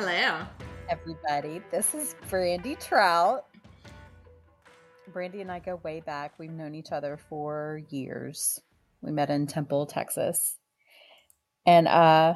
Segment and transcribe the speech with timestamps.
[0.00, 0.46] Hello,
[0.88, 1.60] everybody.
[1.72, 3.46] This is Brandy Trout.
[5.12, 6.34] Brandy and I go way back.
[6.38, 8.60] We've known each other for years.
[9.02, 10.56] We met in Temple, Texas.
[11.66, 12.34] And uh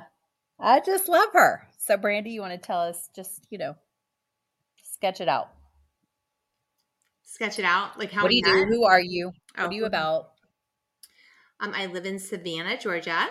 [0.59, 1.69] I just love her.
[1.79, 3.77] So Brandy, you want to tell us just, you know,
[4.83, 5.51] sketch it out.
[7.23, 7.97] Sketch it out.
[7.97, 8.67] Like how what do you do?
[8.71, 9.31] Who are you?
[9.57, 10.33] Oh, What are you about?
[11.61, 13.29] Um, I live in Savannah, Georgia.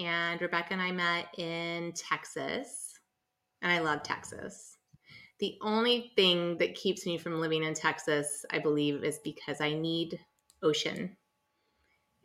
[0.00, 2.89] And Rebecca and I met in Texas.
[3.62, 4.76] And I love Texas.
[5.38, 9.72] The only thing that keeps me from living in Texas, I believe, is because I
[9.74, 10.18] need
[10.62, 11.16] ocean.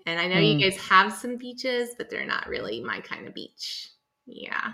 [0.06, 0.60] And I know Mm.
[0.60, 3.90] you guys have some beaches, but they're not really my kind of beach.
[4.26, 4.74] Yeah.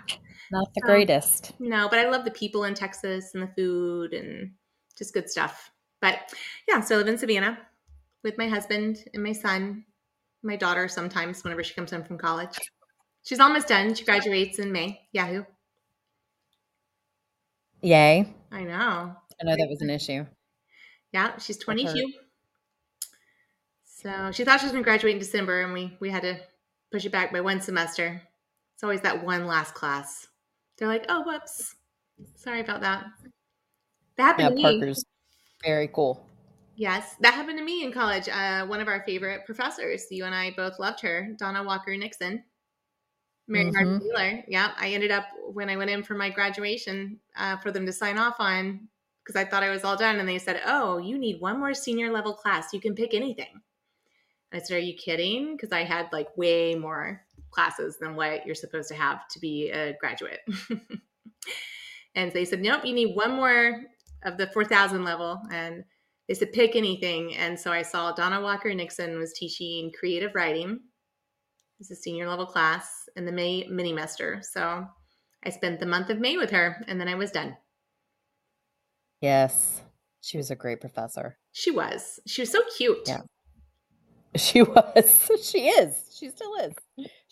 [0.50, 1.52] Not the greatest.
[1.58, 4.54] No, but I love the people in Texas and the food and
[4.96, 5.70] just good stuff.
[6.00, 6.34] But
[6.68, 7.58] yeah, so I live in Savannah
[8.22, 9.84] with my husband and my son,
[10.42, 12.58] my daughter sometimes whenever she comes home from college.
[13.24, 13.94] She's almost done.
[13.94, 15.08] She graduates in May.
[15.12, 15.44] Yahoo.
[17.82, 18.32] Yay.
[18.50, 19.16] I know.
[19.40, 20.24] I know that was an issue.
[21.12, 22.12] Yeah, she's 22.
[23.84, 26.40] So she thought she was going to graduate in December, and we we had to
[26.90, 28.22] push it back by one semester.
[28.74, 30.26] It's always that one last class.
[30.76, 31.76] They're like, "Oh, whoops,
[32.36, 33.06] sorry about that."
[34.16, 34.80] That happened Yeah, to me.
[34.80, 35.04] Parker's
[35.64, 36.26] very cool.
[36.74, 38.28] Yes, that happened to me in college.
[38.28, 42.44] Uh, one of our favorite professors, you and I both loved her, Donna Walker Nixon.
[43.48, 44.00] Mary Mhm.
[44.00, 44.44] Wheeler.
[44.48, 47.92] Yeah, I ended up when I went in for my graduation uh, for them to
[47.92, 48.88] sign off on
[49.24, 51.74] because I thought I was all done, and they said, "Oh, you need one more
[51.74, 52.72] senior level class.
[52.72, 53.62] You can pick anything."
[54.52, 58.46] And I said, "Are you kidding?" Because I had like way more classes than what
[58.46, 60.40] you're supposed to have to be a graduate.
[62.14, 63.82] and they said, "Nope, you need one more
[64.24, 65.84] of the 4,000 level." And
[66.28, 70.80] they said, "Pick anything." And so I saw Donna Walker Nixon was teaching creative writing
[71.82, 74.40] it's a senior level class in the May mini mester.
[74.42, 74.86] So
[75.44, 77.56] I spent the month of May with her and then I was done.
[79.20, 79.82] Yes.
[80.20, 81.38] She was a great professor.
[81.50, 82.20] She was.
[82.24, 83.00] She was so cute.
[83.06, 83.22] Yeah.
[84.36, 85.30] She was.
[85.42, 86.16] She is.
[86.18, 86.72] She still is.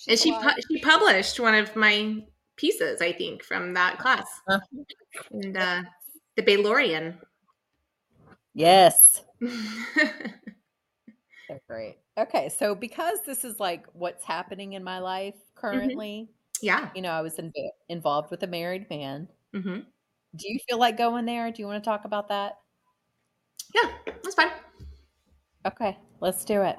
[0.06, 2.22] And she pu- she published one of my
[2.56, 4.26] pieces, I think, from that class.
[4.46, 4.60] Huh.
[5.30, 5.82] And uh
[6.36, 7.16] the Baylorian.
[8.52, 9.22] Yes.
[9.40, 10.42] They're
[11.66, 11.96] great.
[12.20, 16.90] Okay, so because this is like what's happening in my life currently, yeah.
[16.94, 17.52] you know, I was in,
[17.88, 19.28] involved with a married man.
[19.52, 19.80] hmm
[20.34, 21.52] Do you feel like going there?
[21.52, 22.58] Do you want to talk about that?
[23.74, 23.90] Yeah,
[24.22, 24.50] that's fine.
[25.66, 26.76] Okay, let's do it.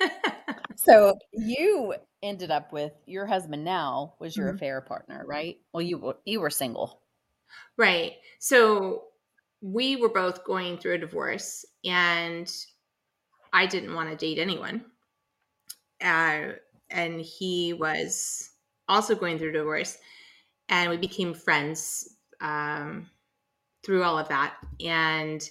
[0.76, 4.50] So you ended up with your husband now was your Mhm.
[4.50, 5.60] affair partner, right?
[5.72, 7.02] Well, you were you were single.
[7.76, 8.14] Right.
[8.38, 9.04] So
[9.60, 12.50] we were both going through a divorce, and
[13.54, 14.84] I didn't want to date anyone.
[16.02, 16.54] Uh,
[16.90, 18.50] and he was
[18.88, 19.96] also going through divorce,
[20.68, 23.08] and we became friends um,
[23.84, 24.54] through all of that.
[24.84, 25.48] And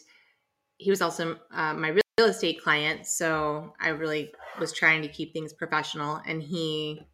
[0.78, 5.34] he was also uh, my real estate client, so I really was trying to keep
[5.34, 7.08] things professional, and he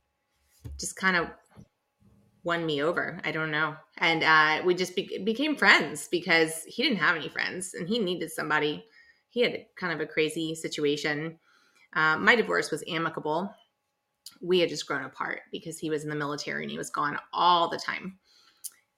[0.79, 1.28] just kind of
[2.44, 3.19] won me over.
[3.23, 3.75] I don't know.
[3.99, 7.99] And uh, we just be- became friends because he didn't have any friends and he
[7.99, 8.85] needed somebody.
[9.29, 11.40] He had kind of a crazy situation.
[11.94, 13.53] Uh, my divorce was amicable.
[14.41, 17.17] We had just grown apart because he was in the military and he was gone
[17.34, 18.19] all the time.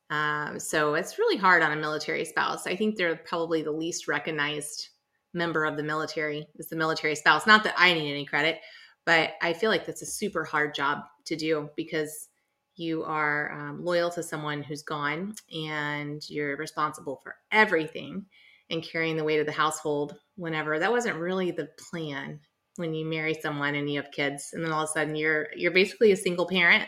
[0.09, 2.67] Um, so it's really hard on a military spouse.
[2.67, 4.89] I think they're probably the least recognized
[5.33, 7.47] member of the military is the military spouse.
[7.47, 8.59] Not that I need any credit,
[9.05, 12.27] but I feel like that's a super hard job to do because
[12.75, 18.25] you are um, loyal to someone who's gone and you're responsible for everything
[18.71, 20.79] and carrying the weight of the household whenever.
[20.79, 22.39] That wasn't really the plan
[22.77, 25.47] when you marry someone and you have kids and then all of a sudden you're
[25.55, 26.87] you're basically a single parent.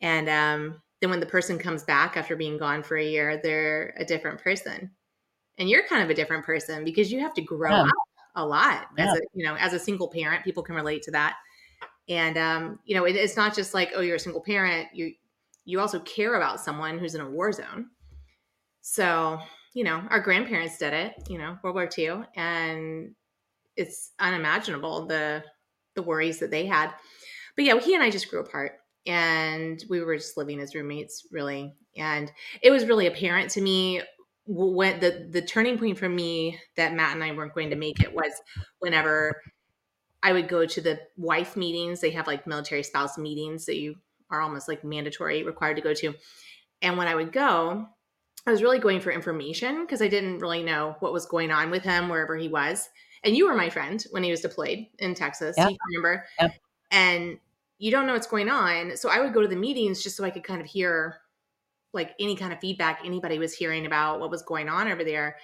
[0.00, 3.94] And um, then when the person comes back after being gone for a year they're
[3.96, 4.90] a different person.
[5.56, 7.82] And you're kind of a different person because you have to grow Yeah.
[7.82, 7.92] up
[8.34, 11.36] a lot as a you know as a single parent people can relate to that.
[12.08, 15.14] And um, you know it, it's not just like oh you're a single parent you
[15.64, 17.90] you also care about someone who's in a war zone.
[18.80, 19.38] So
[19.74, 23.14] you know our grandparents did it you know world war ii and
[23.76, 25.42] it's unimaginable the
[25.94, 26.92] the worries that they had
[27.56, 28.72] but yeah he and i just grew apart
[29.06, 32.32] and we were just living as roommates really and
[32.62, 34.02] it was really apparent to me
[34.46, 38.00] when the the turning point for me that matt and i weren't going to make
[38.00, 38.32] it was
[38.78, 39.40] whenever
[40.22, 42.00] I would go to the wife meetings.
[42.00, 43.96] They have like military spouse meetings that you
[44.30, 46.14] are almost like mandatory required to go to.
[46.82, 47.86] And when I would go,
[48.48, 51.70] I was really going for information because I didn't really know what was going on
[51.70, 52.88] with him wherever he was.
[53.22, 55.54] And you were my friend when he was deployed in Texas.
[55.58, 56.24] You remember?
[56.90, 57.38] And
[57.78, 58.96] you don't know what's going on.
[58.96, 61.18] So I would go to the meetings just so I could kind of hear
[61.92, 65.36] like any kind of feedback anybody was hearing about what was going on over there.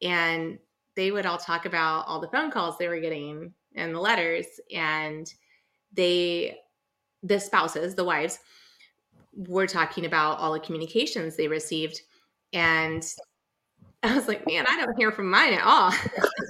[0.00, 0.58] And
[0.96, 4.46] they would all talk about all the phone calls they were getting and the letters.
[4.74, 5.30] And
[5.92, 6.56] they,
[7.22, 8.38] the spouses, the wives,
[9.34, 12.00] were talking about all the communications they received.
[12.52, 13.04] And
[14.02, 15.92] I was like, man, I don't hear from mine at all.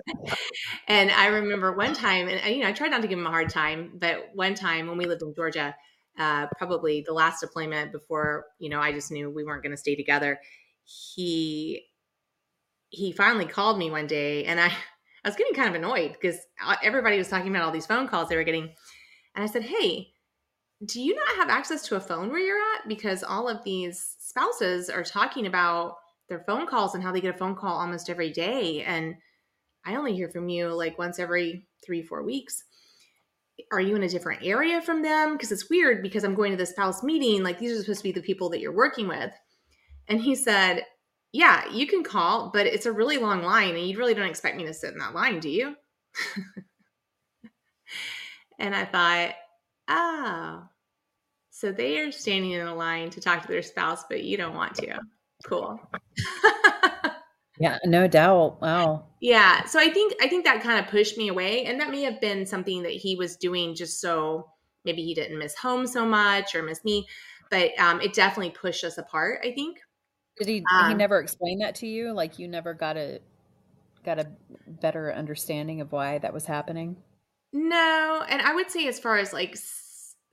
[0.89, 3.31] and I remember one time, and you know, I tried not to give him a
[3.31, 5.75] hard time, but one time when we lived in Georgia,
[6.19, 9.79] uh, probably the last deployment before, you know, I just knew we weren't going to
[9.79, 10.39] stay together.
[10.85, 11.85] He
[12.91, 14.67] he finally called me one day, and I
[15.25, 16.39] I was getting kind of annoyed because
[16.83, 18.75] everybody was talking about all these phone calls they were getting,
[19.35, 20.09] and I said, hey.
[20.87, 22.89] Do you not have access to a phone where you're at?
[22.89, 25.97] Because all of these spouses are talking about
[26.29, 28.83] their phone calls and how they get a phone call almost every day.
[28.83, 29.17] And
[29.85, 32.63] I only hear from you like once every three, four weeks.
[33.73, 35.33] Are you in a different area from them?
[35.33, 37.43] Because it's weird because I'm going to this spouse meeting.
[37.43, 39.33] Like these are supposed to be the people that you're working with.
[40.07, 40.85] And he said,
[41.33, 44.57] Yeah, you can call, but it's a really long line and you really don't expect
[44.57, 45.75] me to sit in that line, do you?
[48.61, 49.35] and I thought,
[49.89, 50.65] Oh,
[51.51, 54.55] so they are standing in a line to talk to their spouse, but you don't
[54.55, 55.01] want to
[55.45, 55.81] cool.
[57.61, 58.61] yeah, no doubt.
[58.61, 59.07] Wow.
[59.21, 59.65] Yeah.
[59.65, 61.65] So I think I think that kind of pushed me away.
[61.65, 64.49] And that may have been something that he was doing just so
[64.85, 67.07] maybe he didn't miss home so much or miss me.
[67.51, 69.79] But um, it definitely pushed us apart, I think.
[70.39, 72.13] Did he um, he never explain that to you?
[72.13, 73.21] Like you never got a
[74.05, 74.29] got a
[74.67, 76.97] better understanding of why that was happening?
[77.53, 78.25] No.
[78.29, 79.57] And I would say as far as like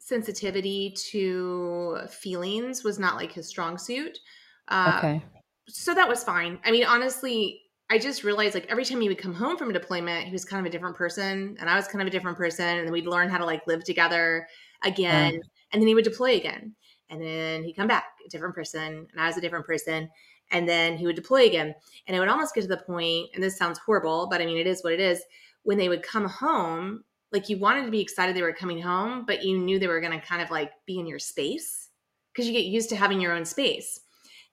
[0.06, 4.20] sensitivity to feelings was not like his strong suit.
[4.68, 5.24] Uh, okay.
[5.68, 6.60] So that was fine.
[6.64, 9.74] I mean, honestly, I just realized like every time he would come home from a
[9.74, 12.38] deployment, he was kind of a different person, and I was kind of a different
[12.38, 14.48] person, and then we'd learn how to like live together
[14.84, 15.42] again,
[15.72, 16.76] and then he would deploy again,
[17.10, 20.08] and then he'd come back a different person, and I was a different person,
[20.52, 21.74] and then he would deploy again,
[22.06, 24.58] and it would almost get to the point, and this sounds horrible, but I mean
[24.58, 25.24] it is what it is.
[25.64, 29.26] When they would come home, like you wanted to be excited they were coming home,
[29.26, 31.90] but you knew they were going to kind of like be in your space
[32.34, 34.02] because you get used to having your own space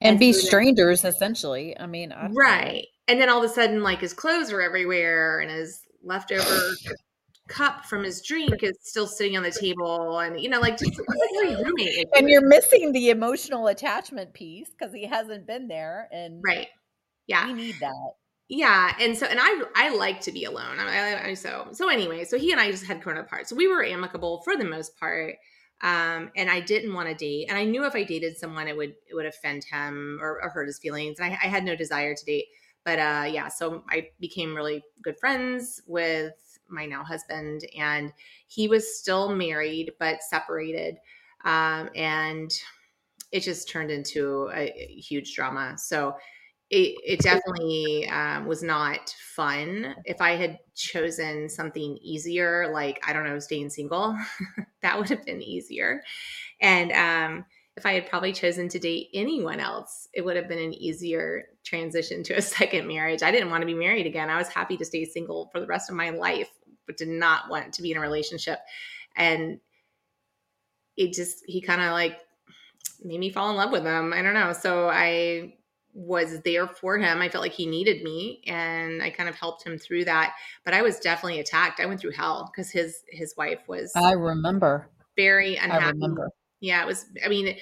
[0.02, 1.78] and, be strangers essentially.
[1.78, 2.86] I mean, right.
[3.08, 6.70] And then all of a sudden, like his clothes are everywhere, and his leftover
[7.48, 10.98] cup from his drink is still sitting on the table, and you know, like just
[10.98, 12.08] like roommate.
[12.16, 16.68] And you're missing the emotional attachment piece because he hasn't been there, and right,
[17.26, 18.12] yeah, we need that.
[18.48, 20.78] Yeah, and so and I I like to be alone.
[20.78, 23.48] I, I, so so anyway, so he and I just had grown apart.
[23.48, 25.36] So we were amicable for the most part
[25.82, 27.46] um, and I didn't want to date.
[27.48, 30.48] And I knew if I dated someone, it would it would offend him or, or
[30.48, 31.18] hurt his feelings.
[31.18, 32.46] And I, I, had no desire to date.
[32.84, 36.34] But uh, yeah, so I became really good friends with
[36.68, 38.12] my now husband, and
[38.46, 40.96] he was still married but separated,
[41.44, 42.50] um, and
[43.30, 45.74] it just turned into a, a huge drama.
[45.78, 46.14] So
[46.72, 49.94] it, it definitely um, was not fun.
[50.06, 54.16] If I had chosen something easier, like, I don't know, staying single,
[54.82, 56.02] that would have been easier.
[56.62, 57.44] And um,
[57.76, 61.44] if I had probably chosen to date anyone else, it would have been an easier
[61.62, 63.22] transition to a second marriage.
[63.22, 64.30] I didn't want to be married again.
[64.30, 66.48] I was happy to stay single for the rest of my life,
[66.86, 68.60] but did not want to be in a relationship.
[69.14, 69.60] And
[70.96, 72.18] it just, he kind of like
[73.04, 74.14] made me fall in love with him.
[74.14, 74.54] I don't know.
[74.54, 75.56] So I
[75.94, 77.20] was there for him.
[77.20, 80.34] I felt like he needed me and I kind of helped him through that.
[80.64, 81.80] But I was definitely attacked.
[81.80, 84.88] I went through hell because his his wife was I remember.
[85.16, 85.84] Very unhappy.
[85.84, 86.30] I remember.
[86.60, 87.56] Yeah, it was I mean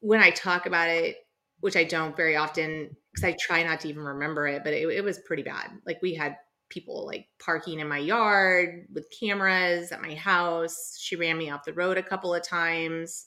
[0.00, 1.16] when I talk about it,
[1.60, 4.86] which I don't very often because I try not to even remember it, but it,
[4.88, 5.70] it was pretty bad.
[5.86, 6.36] Like we had
[6.68, 10.98] people like parking in my yard with cameras at my house.
[11.00, 13.26] She ran me off the road a couple of times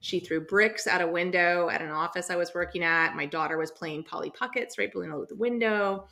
[0.00, 3.16] she threw bricks out a window at an office I was working at.
[3.16, 6.06] My daughter was playing Polly Pockets right below the window.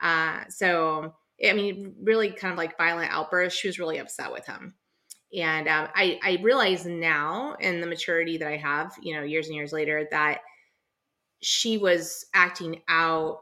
[0.00, 1.14] Uh, so,
[1.46, 3.58] I mean, really kind of like violent outbursts.
[3.58, 4.74] She was really upset with him.
[5.34, 9.46] And um, I, I realize now in the maturity that I have, you know, years
[9.46, 10.40] and years later, that
[11.40, 13.38] she was acting out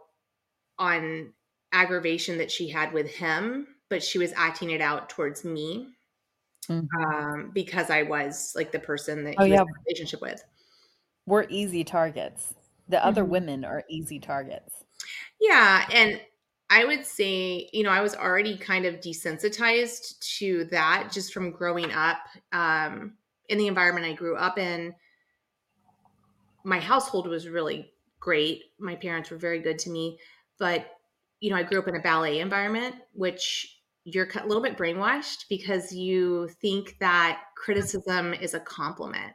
[0.79, 1.33] on
[1.73, 5.89] aggravation that she had with him, but she was acting it out towards me
[6.71, 7.05] mm-hmm.
[7.05, 9.65] um, because I was like the person that oh, he yeah.
[9.85, 10.43] relationship with.
[11.27, 12.55] We're easy targets.
[12.89, 13.09] The mm-hmm.
[13.09, 14.85] other women are easy targets.
[15.41, 15.87] Yeah.
[15.93, 16.21] And
[16.71, 21.51] I would say, you know, I was already kind of desensitized to that just from
[21.51, 22.19] growing up
[22.53, 23.15] um,
[23.49, 24.95] in the environment I grew up in.
[26.63, 28.65] My household was really great.
[28.79, 30.19] My parents were very good to me.
[30.59, 30.87] But,
[31.41, 33.80] you know, I grew up in a ballet environment, which
[34.15, 39.33] you're a little bit brainwashed because you think that criticism is a compliment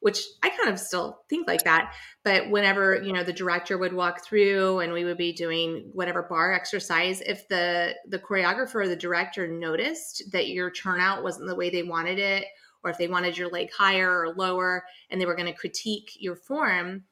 [0.00, 1.94] which I kind of still think like that.
[2.24, 6.22] But whenever, you know, the director would walk through and we would be doing whatever
[6.22, 11.54] bar exercise, if the the choreographer or the director noticed that your turnout wasn't the
[11.54, 12.44] way they wanted it,
[12.82, 16.10] or if they wanted your leg higher or lower and they were going to critique
[16.18, 17.04] your form,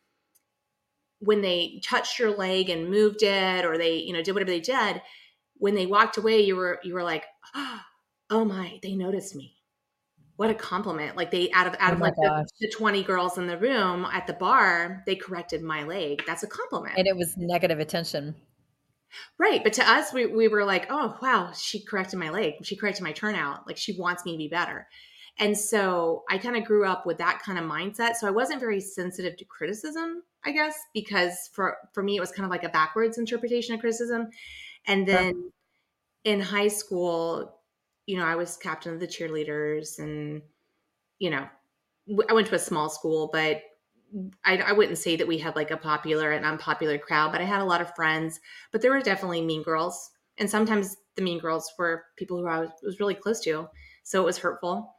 [1.19, 4.61] when they touched your leg and moved it or they, you know, did whatever they
[4.61, 5.01] did,
[5.63, 7.25] when they walked away, you were you were like,
[8.31, 9.55] oh my, they noticed me
[10.37, 11.17] what a compliment.
[11.17, 14.05] Like they out of out oh of like the, the, 20 girls in the room
[14.07, 16.25] at the bar, they corrected my leg.
[16.27, 16.99] That's a compliment.
[16.99, 18.35] And it was negative attention.
[19.39, 19.63] Right.
[19.63, 22.55] But to us, we, we were like, oh wow, she corrected my leg.
[22.65, 23.69] She corrected my turnout.
[23.69, 24.89] Like she wants me to be better.
[25.39, 28.17] And so I kind of grew up with that kind of mindset.
[28.17, 32.33] So I wasn't very sensitive to criticism, I guess, because for for me it was
[32.33, 34.29] kind of like a backwards interpretation of criticism.
[34.87, 35.53] And then
[36.25, 37.59] in high school,
[38.07, 40.43] you know, I was captain of the cheerleaders and,
[41.19, 41.47] you know,
[42.29, 43.63] I went to a small school, but
[44.45, 47.45] I, I, wouldn't say that we had like a popular and unpopular crowd, but I
[47.45, 48.41] had a lot of friends.
[48.71, 52.59] But there were definitely mean girls, and sometimes the mean girls were people who I
[52.59, 53.69] was, was really close to,
[54.03, 54.95] so it was hurtful.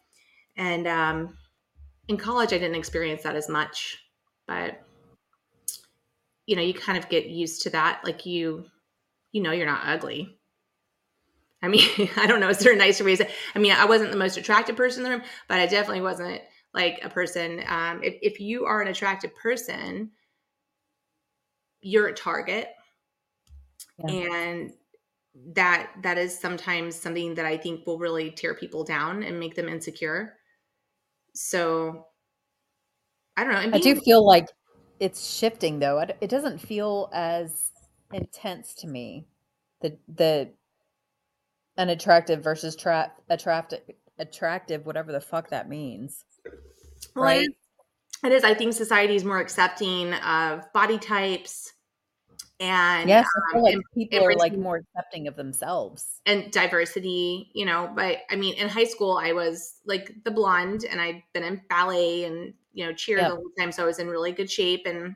[0.56, 1.38] And um,
[2.08, 3.98] in college, I didn't experience that as much,
[4.48, 4.82] but
[6.46, 8.02] you know, you kind of get used to that.
[8.04, 8.66] Like you,
[9.34, 10.40] you know, you're not ugly,
[11.64, 11.88] I mean,
[12.18, 12.50] I don't know.
[12.50, 13.32] Is there a nicer way to say?
[13.56, 16.42] I mean, I wasn't the most attractive person in the room, but I definitely wasn't
[16.74, 17.64] like a person.
[17.68, 20.12] Um, if, if you are an attractive person,
[21.82, 22.68] you're a target,
[23.98, 24.12] yeah.
[24.12, 24.74] and
[25.56, 29.56] that that is sometimes something that I think will really tear people down and make
[29.56, 30.36] them insecure.
[31.34, 32.08] So,
[33.38, 33.78] I don't know.
[33.78, 34.48] I do feel like
[35.00, 36.00] it's shifting though.
[36.00, 37.73] It doesn't feel as
[38.14, 39.26] intense to me.
[39.82, 40.50] The the
[41.78, 43.82] unattractive versus tra- attractive
[44.20, 46.24] attractive whatever the fuck that means
[47.16, 47.50] well, right
[48.24, 51.74] it is i think society is more accepting of body types
[52.60, 57.66] and yes feel like um, people are like more accepting of themselves and diversity you
[57.66, 61.44] know but i mean in high school i was like the blonde and i'd been
[61.44, 63.30] in ballet and you know cheer yep.
[63.30, 65.16] the whole time so i was in really good shape and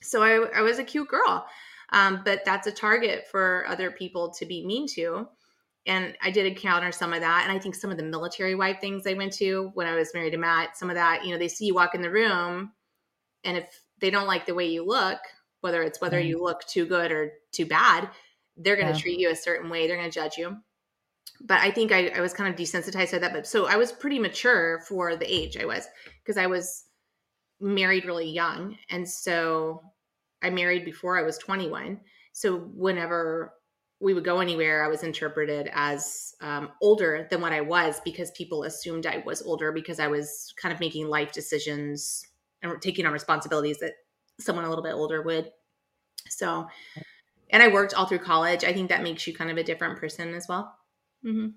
[0.00, 1.44] so i, I was a cute girl
[1.90, 5.28] um, but that's a target for other people to be mean to
[5.88, 7.44] and I did encounter some of that.
[7.44, 10.12] And I think some of the military wife things I went to when I was
[10.12, 12.72] married to Matt, some of that, you know, they see you walk in the room
[13.42, 13.64] and if
[14.00, 15.18] they don't like the way you look,
[15.62, 16.28] whether it's whether mm-hmm.
[16.28, 18.10] you look too good or too bad,
[18.56, 19.00] they're going to yeah.
[19.00, 19.86] treat you a certain way.
[19.86, 20.58] They're going to judge you.
[21.40, 23.32] But I think I, I was kind of desensitized to that.
[23.32, 25.86] But so I was pretty mature for the age I was
[26.22, 26.84] because I was
[27.60, 28.76] married really young.
[28.90, 29.82] And so
[30.42, 32.00] I married before I was 21.
[32.32, 33.54] So whenever
[34.00, 38.30] we would go anywhere, I was interpreted as um, older than what I was because
[38.32, 42.24] people assumed I was older because I was kind of making life decisions
[42.62, 43.94] and taking on responsibilities that
[44.38, 45.50] someone a little bit older would.
[46.28, 46.68] So,
[47.50, 48.62] and I worked all through college.
[48.62, 50.76] I think that makes you kind of a different person as well.
[51.24, 51.48] Mm-hmm.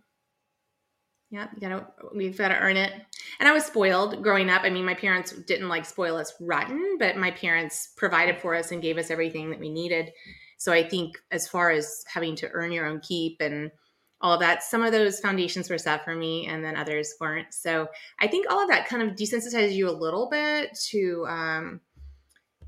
[1.31, 2.91] Yeah, you gotta we've got to earn it.
[3.39, 4.63] And I was spoiled growing up.
[4.63, 8.71] I mean, my parents didn't like spoil us rotten, but my parents provided for us
[8.71, 10.11] and gave us everything that we needed.
[10.57, 13.71] So I think as far as having to earn your own keep and
[14.19, 17.53] all of that, some of those foundations were set for me and then others weren't.
[17.53, 17.87] So
[18.19, 21.81] I think all of that kind of desensitizes you a little bit to, um,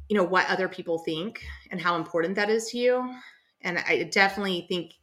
[0.07, 3.13] you know, what other people think and how important that is to you.
[3.61, 4.93] And I definitely think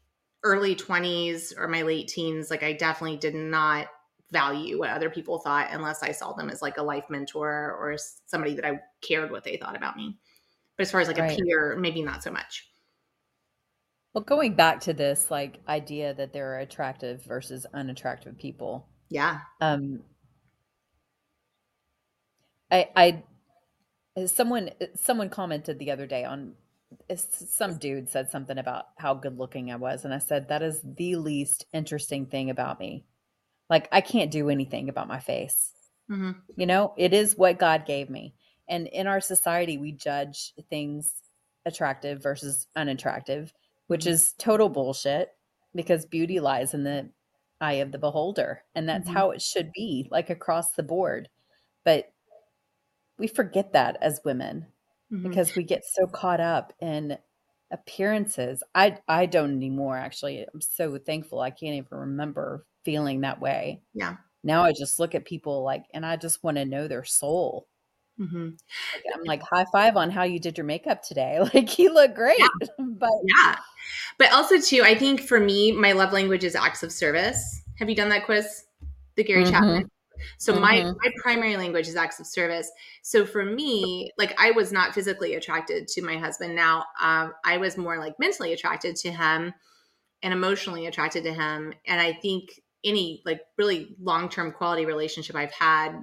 [0.43, 3.89] early 20s or my late teens, like I definitely did not
[4.31, 7.97] value what other people thought unless I saw them as like a life mentor or
[8.27, 10.19] somebody that I cared what they thought about me.
[10.77, 11.39] But as far as like right.
[11.39, 12.67] a peer, maybe not so much.
[14.15, 18.89] Well, going back to this like idea that there are attractive versus unattractive people.
[19.09, 19.41] Yeah.
[19.61, 20.01] Um
[22.71, 22.89] I
[24.17, 26.55] I someone someone commented the other day on
[27.15, 30.81] some dude said something about how good looking I was and I said that is
[30.83, 33.05] the least interesting thing about me.
[33.69, 35.73] Like I can't do anything about my face.
[36.11, 36.33] Mm-hmm.
[36.57, 38.35] You know, it is what God gave me.
[38.69, 41.15] And in our society we judge things
[41.65, 43.53] attractive versus unattractive
[43.91, 45.31] which is total bullshit
[45.75, 47.11] because beauty lies in the
[47.61, 48.63] eye of the beholder.
[48.73, 49.17] And that's mm-hmm.
[49.17, 51.29] how it should be, like across the board.
[51.85, 52.13] But
[53.19, 54.67] we forget that as women
[55.13, 55.29] mm-hmm.
[55.29, 57.19] because we get so caught up in
[57.71, 58.63] appearances.
[58.75, 60.45] I I don't anymore actually.
[60.53, 63.83] I'm so thankful I can't even remember feeling that way.
[63.95, 64.17] Yeah.
[64.43, 67.67] Now I just look at people like and I just want to know their soul.
[68.19, 68.49] Mm-hmm.
[68.49, 71.39] Like, I'm like high five on how you did your makeup today.
[71.55, 72.49] Like you look great, yeah.
[72.79, 73.57] but yeah,
[74.19, 77.63] but also too, I think for me, my love language is acts of service.
[77.79, 78.65] Have you done that quiz,
[79.17, 79.53] the Gary mm-hmm.
[79.53, 79.91] Chapman?
[80.39, 80.63] So mm-hmm.
[80.63, 82.71] my my primary language is acts of service.
[83.03, 86.55] So for me, like I was not physically attracted to my husband.
[86.55, 89.53] Now um, I was more like mentally attracted to him
[90.23, 91.73] and emotionally attracted to him.
[91.87, 92.51] And I think
[92.85, 96.01] any like really long term quality relationship I've had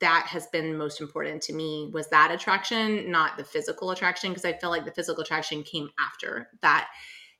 [0.00, 4.44] that has been most important to me was that attraction, not the physical attraction, because
[4.44, 6.88] I feel like the physical attraction came after that.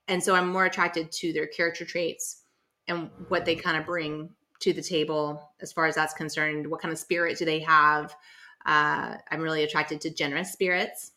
[0.09, 2.43] And so I'm more attracted to their character traits
[2.89, 4.31] and what they kind of bring
[4.63, 6.67] to the table as far as that's concerned.
[6.67, 8.15] What kind of spirit do they have?
[8.65, 11.13] Uh, I'm really attracted to generous spirits.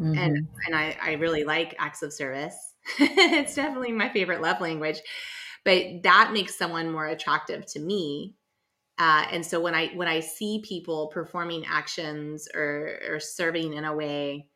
[0.00, 0.18] Mm-hmm.
[0.18, 2.74] And and I, I really like acts of service.
[2.98, 5.00] it's definitely my favorite love language.
[5.64, 8.34] But that makes someone more attractive to me
[8.98, 13.84] uh, and so when I when I see people performing actions or, or serving in
[13.84, 14.48] a way,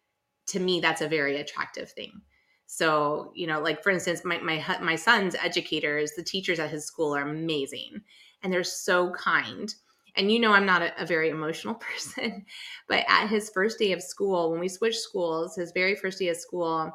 [0.48, 2.20] to me that's a very attractive thing.
[2.66, 6.84] So you know, like for instance, my my my son's educators, the teachers at his
[6.84, 8.02] school are amazing,
[8.42, 9.74] and they're so kind.
[10.16, 12.44] And you know, I'm not a, a very emotional person,
[12.88, 16.28] but at his first day of school, when we switched schools, his very first day
[16.28, 16.92] of school,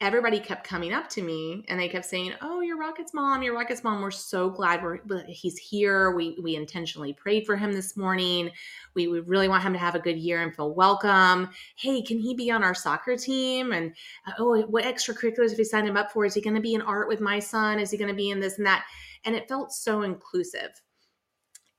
[0.00, 3.54] everybody kept coming up to me and they kept saying, "Oh, your Rockets mom, your
[3.54, 4.02] Rockets mom.
[4.02, 6.10] We're so glad we're he's here.
[6.14, 8.50] We we intentionally prayed for him this morning.
[8.94, 11.50] We we really want him to have a good year and feel welcome.
[11.76, 13.72] Hey, can he be on our soccer team?
[13.72, 13.94] And
[14.26, 16.24] uh, oh, what extracurriculars have we signed him up for?
[16.24, 17.78] Is he going to be in art with my son?
[17.78, 18.84] Is he going to be in this and that?"
[19.24, 20.82] And it felt so inclusive.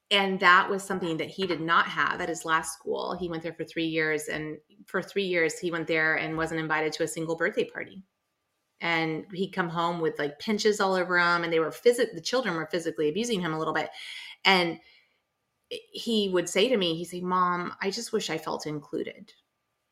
[0.10, 3.18] And that was something that he did not have at his last school.
[3.20, 6.62] He went there for three years, and for three years, he went there and wasn't
[6.62, 8.04] invited to a single birthday party.
[8.80, 12.14] And he'd come home with like pinches all over him, and they were physic.
[12.14, 13.90] The children were physically abusing him a little bit,
[14.46, 14.80] and
[15.70, 19.34] he would say to me, he'd say, "Mom, I just wish I felt included."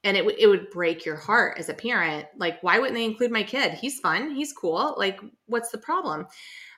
[0.05, 2.27] And it, w- it would break your heart as a parent.
[2.37, 3.73] Like, why wouldn't they include my kid?
[3.73, 4.35] He's fun.
[4.35, 4.93] He's cool.
[4.97, 6.27] Like, what's the problem?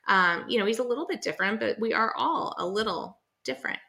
[0.07, 3.79] Um, you know, he's a little bit different, but we are all a little different.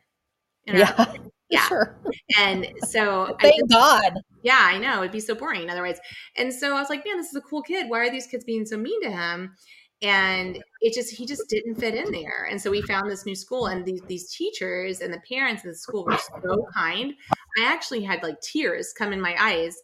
[0.66, 1.14] yeah.
[1.50, 1.66] Yeah.
[1.66, 1.96] Sure.
[2.38, 4.12] And so thank just, God.
[4.42, 4.98] Yeah, I know.
[4.98, 5.98] It'd be so boring otherwise.
[6.36, 7.88] And so I was like, man, this is a cool kid.
[7.88, 9.54] Why are these kids being so mean to him?
[10.02, 12.46] And it just he just didn't fit in there.
[12.50, 15.70] And so we found this new school and these these teachers and the parents in
[15.70, 17.14] the school were so kind.
[17.58, 19.74] I actually had like tears come in my eyes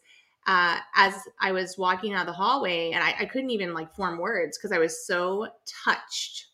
[0.45, 3.91] uh, as I was walking out of the hallway and I, I couldn't even like
[3.95, 5.47] form words because I was so
[5.83, 6.45] touched.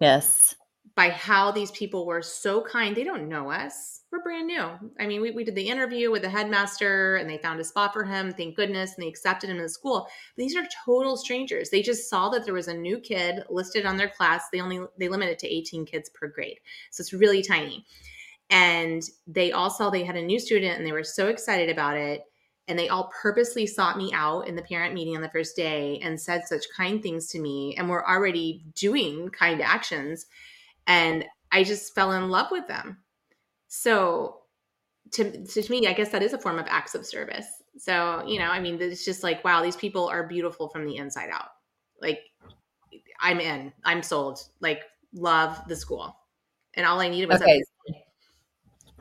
[0.00, 0.56] Yes
[0.96, 2.96] by how these people were so kind.
[2.96, 4.02] They don't know us.
[4.12, 4.64] We're brand new.
[5.00, 7.92] I mean, we, we did the interview with the headmaster and they found a spot
[7.92, 10.06] for him, thank goodness, and they accepted him in the school.
[10.36, 11.70] But these are total strangers.
[11.70, 14.44] They just saw that there was a new kid listed on their class.
[14.52, 16.60] They only they limit it to 18 kids per grade.
[16.92, 17.84] So it's really tiny.
[18.50, 21.96] And they all saw they had a new student and they were so excited about
[21.96, 22.22] it.
[22.68, 25.98] And they all purposely sought me out in the parent meeting on the first day
[26.02, 30.26] and said such kind things to me and were already doing kind actions
[30.86, 32.98] and I just fell in love with them.
[33.68, 34.40] So
[35.12, 37.46] to, to me, I guess that is a form of acts of service.
[37.76, 40.96] So, you know, I mean, it's just like, wow, these people are beautiful from the
[40.96, 41.48] inside out.
[42.00, 42.20] Like,
[43.20, 46.16] I'm in, I'm sold, like, love the school.
[46.74, 47.62] And all I needed was okay.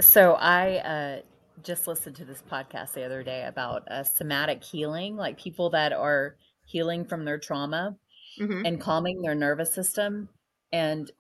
[0.01, 1.21] So I uh,
[1.63, 5.93] just listened to this podcast the other day about uh, somatic healing, like people that
[5.93, 7.95] are healing from their trauma
[8.39, 8.65] mm-hmm.
[8.65, 10.29] and calming their nervous system.
[10.71, 11.11] And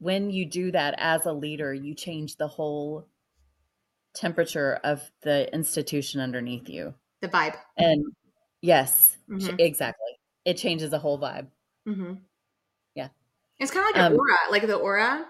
[0.00, 3.06] when you do that as a leader, you change the whole
[4.14, 6.94] temperature of the institution underneath you.
[7.20, 7.56] The vibe.
[7.76, 8.04] And
[8.62, 9.56] yes, mm-hmm.
[9.58, 10.18] exactly.
[10.44, 11.48] It changes the whole vibe.
[11.86, 12.14] Mm-hmm.
[12.94, 13.08] Yeah.
[13.58, 15.26] It's kind of like um, an aura, like the aura,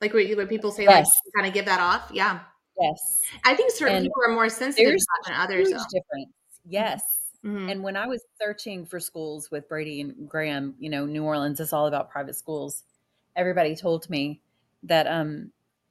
[0.00, 1.06] like what, what people say, yes.
[1.06, 2.10] like kind of give that off.
[2.12, 2.40] Yeah.
[2.80, 3.20] Yes.
[3.44, 5.68] I think certain and people are more sensitive than others.
[5.68, 6.32] Huge difference.
[6.64, 7.02] Yes.
[7.46, 7.68] Mm-hmm.
[7.68, 11.60] And when I was searching for schools with Brady and Graham, you know, New Orleans
[11.60, 12.82] is all about private schools
[13.38, 14.40] everybody told me
[14.82, 15.50] that um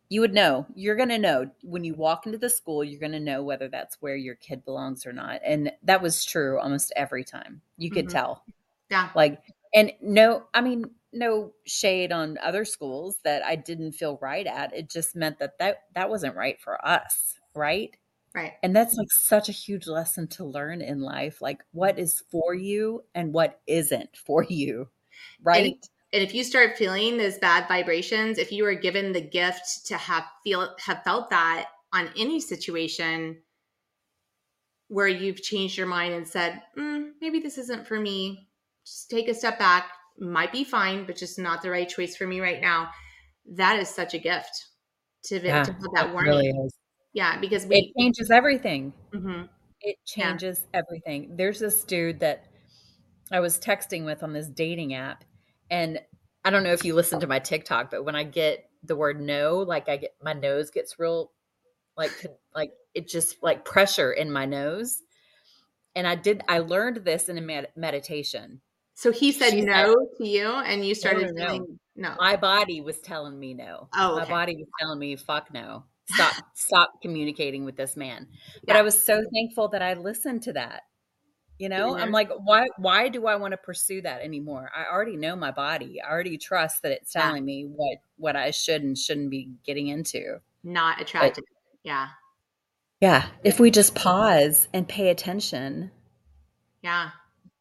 [0.10, 3.12] you would know you're going to know when you walk into the school you're going
[3.12, 6.94] to know whether that's where your kid belongs or not and that was true almost
[6.96, 8.18] every time you could mm-hmm.
[8.18, 8.44] tell.
[8.90, 9.10] Yeah.
[9.16, 9.42] Like
[9.74, 14.74] and no i mean no shade on other schools that i didn't feel right at
[14.74, 17.98] it just meant that that, that wasn't right for us right?
[18.34, 18.54] Right.
[18.62, 22.54] And that's like such a huge lesson to learn in life like what is for
[22.54, 24.90] you and what isn't for you
[25.42, 29.86] right and, if you start feeling those bad vibrations if you were given the gift
[29.86, 33.38] to have feel have felt that on any situation
[34.90, 38.48] where you've changed your mind and said mm, maybe this isn't for me
[38.86, 42.26] just take a step back might be fine but just not the right choice for
[42.26, 42.90] me right now
[43.50, 44.68] that is such a gift
[45.24, 46.70] to, yeah, to have that warning really
[47.14, 48.94] Yeah, because It changes everything.
[49.12, 49.50] Mhm.
[49.82, 51.36] It changes everything.
[51.36, 52.46] There's this dude that
[53.32, 55.24] I was texting with on this dating app,
[55.70, 56.00] and
[56.44, 59.20] I don't know if you listen to my TikTok, but when I get the word
[59.20, 61.32] no, like I get my nose gets real,
[61.98, 62.12] like
[62.56, 65.02] like it just like pressure in my nose.
[65.96, 68.62] And I did I learned this in a med- meditation.
[68.96, 71.52] So he said She no to you, and you started no, no.
[71.52, 72.16] feeling no.
[72.20, 73.90] My body was telling me no.
[73.94, 75.86] Oh, My body was telling me fuck no.
[76.10, 78.28] Stop stop communicating with this man.
[78.66, 80.84] But I was so thankful that I listened to that.
[81.60, 82.14] You know, I'm Mhm.
[82.14, 84.70] like, why why do I want to pursue that anymore?
[84.76, 86.00] I already know my body.
[86.02, 87.24] I already trust that it's Yeah.
[87.24, 90.40] telling me what what I should and shouldn't be getting into.
[90.64, 91.46] Not attracted.
[91.84, 92.10] Yeah.
[93.02, 93.28] Yeah.
[93.44, 95.92] If we just pause and pay attention.
[96.84, 97.10] Yeah.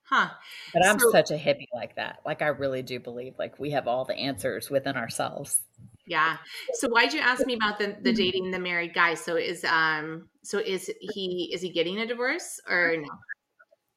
[0.05, 0.31] Huh.
[0.75, 2.21] But I'm So- such a hippie like that.
[2.25, 5.63] Like I really do believe like we have all the answers within ourselves.
[6.07, 6.37] Yeah.
[6.75, 8.03] So why'd you ask me about the Mm-hmm.
[8.03, 9.15] the dating the married guy?
[9.15, 13.09] So is um so is he is he getting a divorce or no?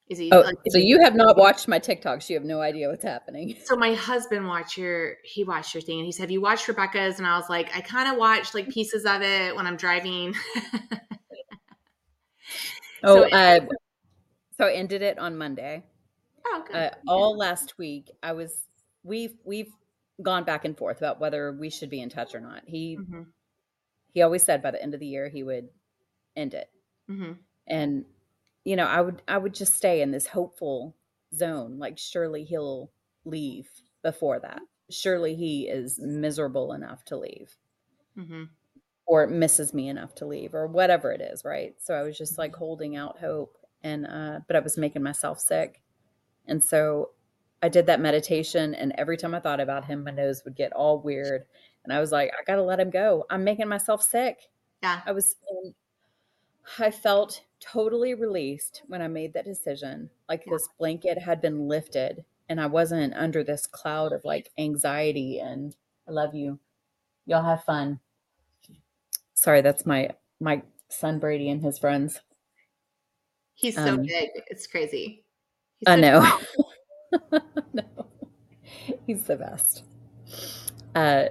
[0.10, 2.30] Is he Oh, like, so he- you have not watched my TikToks.
[2.30, 3.56] You have no idea what's happening.
[3.66, 6.68] so my husband watched your he watched your thing and he said, Have you watched
[6.68, 7.20] Rebecca's?
[7.20, 10.34] And I was like, I kind of watched like pieces of it when I'm driving.
[13.04, 13.60] Oh, So- uh,
[14.58, 15.84] so I ended it on Monday.
[16.46, 16.76] oh good.
[16.76, 18.66] Uh, all last week, I was
[19.04, 19.72] we've we've
[20.22, 22.64] gone back and forth about whether we should be in touch or not.
[22.66, 23.22] He hmm
[24.12, 25.70] he always said by the end of the year he would
[26.36, 26.70] end it,
[27.08, 27.34] hmm
[27.68, 28.04] and
[28.70, 30.96] you know I would I would just stay in this hopeful
[31.36, 31.80] zone.
[31.80, 32.92] Like surely he'll
[33.26, 33.70] leave
[34.04, 34.62] before that.
[34.92, 37.58] Surely he is miserable enough to leave.
[38.16, 38.44] hmm
[39.06, 42.38] or misses me enough to leave or whatever it is right so i was just
[42.38, 45.82] like holding out hope and uh but i was making myself sick
[46.48, 47.12] and so
[47.64, 50.74] i did that meditation and every time i thought about him my nose would get
[50.74, 51.46] all weird
[51.84, 54.50] and i was like i gotta let him go i'm making myself sick
[54.84, 55.02] Yeah.
[55.06, 55.36] i was
[56.78, 60.10] i felt totally released when i made that decision.
[60.30, 60.54] Like Yeah.
[60.54, 65.76] this blanket had been lifted and i wasn't under this cloud of like anxiety and
[66.08, 66.60] i love you.
[67.26, 68.00] Y'all have fun.
[69.34, 72.22] Sorry that's my my son brady and his friends.
[73.54, 74.30] He's so Um, big.
[74.48, 75.24] It's crazy.
[75.78, 76.40] He's i so know.
[77.74, 77.84] no
[79.08, 79.84] he's the best.
[80.96, 81.30] Uh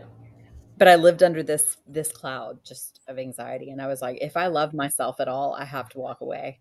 [0.78, 4.36] but i lived under this this cloud just of anxiety and i was like if
[4.36, 6.58] i love myself at all i have to walk away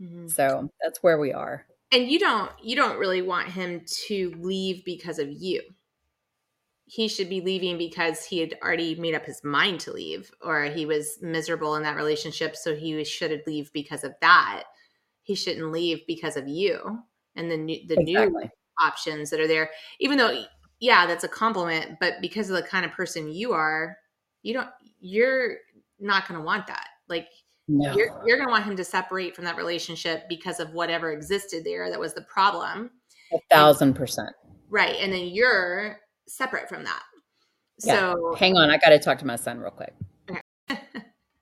[0.00, 0.30] Mhm.
[0.30, 4.84] so that's where we are And you don't you don't really want him to leave
[4.84, 5.62] because of you.
[6.86, 10.64] He should be leaving because he had already made up his mind to leave or
[10.64, 14.64] he was miserable in that relationship so he should leave because of that.
[15.22, 17.02] He shouldn't leave because of you
[17.36, 18.34] and the new the new
[18.82, 19.70] options that are there.
[20.00, 20.44] Even though
[20.80, 23.96] yeah, that's a compliment, but because of the kind of person you are,
[24.42, 24.68] you don't
[25.00, 25.56] you're
[26.00, 26.86] not going to want that.
[27.08, 27.28] Like
[27.68, 31.12] no you're you're going to want him to separate from that relationship because of whatever
[31.12, 32.90] existed there that was the problem
[33.32, 34.30] a thousand percent
[34.70, 37.02] right and then you're separate from that
[37.84, 37.94] Yeah.
[38.14, 39.94] so hang on i gotta talk to my son real quick
[40.30, 40.80] Okay.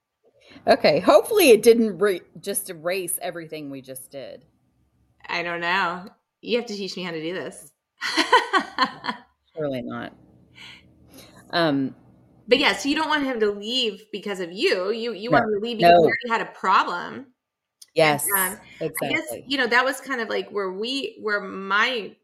[0.66, 4.44] okay hopefully it didn't re- just erase everything we just did
[5.28, 6.06] i don't know
[6.40, 7.70] you have to teach me how to do this
[9.56, 10.12] surely not
[11.50, 11.94] um
[12.48, 15.38] but yeah so you don't want him to leave because of you you you No,
[15.38, 16.00] want him to leave because no.
[16.00, 17.32] you already had a problem
[17.94, 18.58] yes um,
[19.02, 22.16] I exactly guess you know that was kind of like where we where my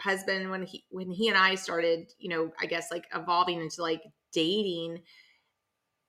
[0.00, 3.82] husband when he when he and I started, you know, I guess like evolving into
[3.82, 5.02] like dating,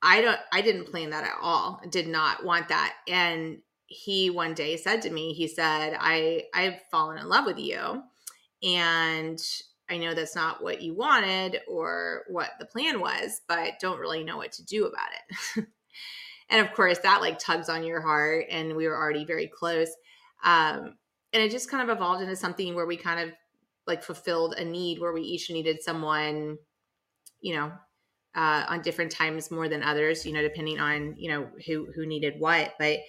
[0.02, 1.80] I don't I didn't plan that at all.
[1.84, 2.98] I did not want that.
[3.08, 7.60] And he one day said to me, he said, I I've fallen in love with
[7.60, 8.04] you
[8.63, 9.39] and
[9.91, 14.23] I know that's not what you wanted or what the plan was, but don't really
[14.23, 15.67] know what to do about it.
[16.49, 19.89] and of course that like tugs on your heart and we were already very close.
[20.43, 20.95] Um
[21.34, 23.36] and it just kind of evolved into something where we kind of
[23.86, 26.58] like fulfilled a need where we each needed someone
[27.41, 27.71] you know
[28.36, 32.06] uh on different times more than others you know depending on you know who who
[32.06, 32.75] needed what.
[32.80, 32.99] But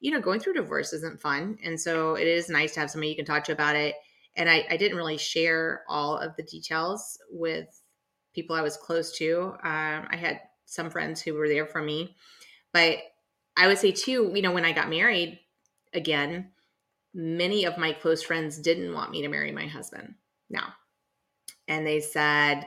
[0.00, 3.10] you know going through divorce isn't fun and so it is nice to have somebody
[3.10, 3.94] you can talk to about it
[4.36, 7.82] and i i didn't really share all of the details with
[8.34, 12.16] people i was close to um i had some friends who were there for me
[12.72, 12.98] but
[13.56, 15.38] I would say too, you know, when I got married
[15.92, 16.50] again,
[17.14, 20.14] many of my close friends didn't want me to marry my husband
[20.48, 20.72] now.
[21.68, 22.66] And they said,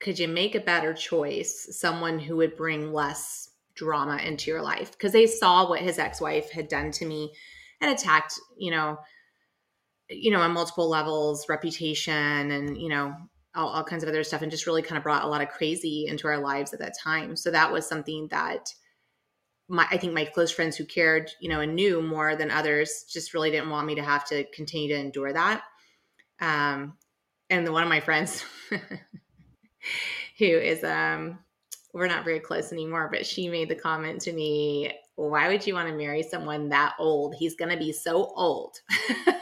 [0.00, 1.68] could you make a better choice?
[1.78, 4.92] Someone who would bring less drama into your life.
[4.92, 7.32] Because they saw what his ex-wife had done to me
[7.80, 8.98] and attacked, you know,
[10.10, 13.14] you know, on multiple levels, reputation and, you know,
[13.54, 15.48] all, all kinds of other stuff, and just really kind of brought a lot of
[15.48, 17.36] crazy into our lives at that time.
[17.36, 18.72] So that was something that
[19.68, 23.04] my I think my close friends who cared, you know, and knew more than others
[23.08, 25.62] just really didn't want me to have to continue to endure that.
[26.40, 26.96] Um,
[27.48, 28.44] and the, one of my friends
[30.38, 31.38] who is um
[31.92, 35.74] we're not very close anymore, but she made the comment to me, "Why would you
[35.74, 37.34] want to marry someone that old?
[37.36, 38.76] He's going to be so old."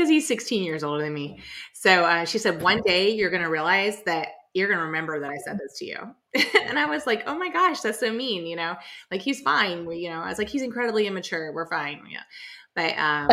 [0.00, 1.40] Because he's 16 years older than me.
[1.74, 5.20] So uh, she said, One day you're going to realize that you're going to remember
[5.20, 5.98] that I said this to you.
[6.66, 8.76] and I was like, oh my gosh, that's so mean, you know,
[9.10, 9.84] like he's fine.
[9.84, 11.52] We, you know, I was like, he's incredibly immature.
[11.52, 12.00] We're fine.
[12.10, 12.22] Yeah.
[12.74, 13.28] But, um,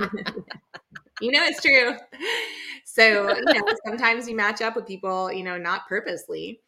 [1.20, 1.94] you know, it's true.
[2.84, 6.60] So, you know, sometimes you match up with people, you know, not purposely,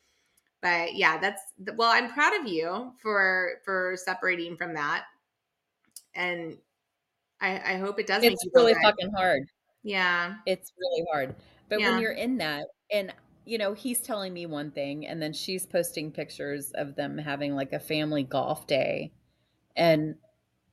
[0.62, 1.42] but yeah, that's,
[1.74, 5.06] well, I'm proud of you for, for separating from that.
[6.14, 6.58] And
[7.40, 8.22] I, I hope it does.
[8.22, 9.42] It's really fucking hard.
[9.82, 10.34] Yeah.
[10.46, 11.34] It's really hard.
[11.68, 11.90] But yeah.
[11.90, 13.12] when you're in that, and
[13.44, 17.54] you know, he's telling me one thing, and then she's posting pictures of them having
[17.54, 19.12] like a family golf day.
[19.76, 20.16] And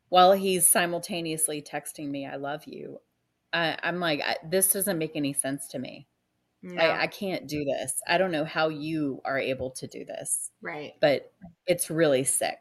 [0.09, 2.99] while he's simultaneously texting me, I love you,
[3.53, 6.07] I, am like, I, this doesn't make any sense to me.
[6.61, 6.81] No.
[6.81, 8.01] I, I can't do this.
[8.07, 10.51] I don't know how you are able to do this.
[10.61, 10.93] Right.
[10.99, 11.31] But
[11.67, 12.57] it's really sick.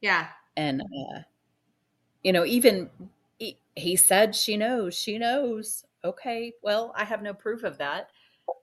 [0.00, 0.26] Yeah.
[0.56, 1.20] And, uh,
[2.24, 2.90] you know, even
[3.38, 5.84] he, he said she knows, she knows.
[6.04, 8.08] Okay, well, I have no proof of that.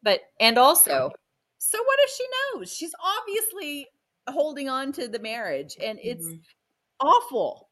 [0.04, 1.12] But, and also,
[1.58, 2.74] so what if she knows?
[2.74, 3.88] She's obviously
[4.28, 7.08] holding on to the marriage, and it's mm-hmm.
[7.08, 7.70] awful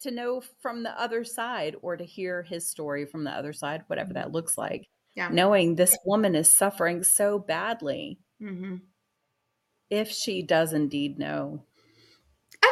[0.00, 3.82] to know from the other side or to hear his story from the other side,
[3.86, 4.88] whatever that looks like.
[5.14, 5.28] Yeah.
[5.28, 8.18] Knowing this woman is suffering so badly.
[8.42, 8.76] Mm-hmm.
[9.90, 11.64] If she does indeed know.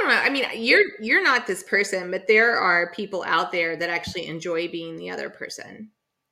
[0.01, 0.23] I don't know.
[0.23, 4.27] I mean, you're you're not this person, but there are people out there that actually
[4.27, 5.91] enjoy being the other person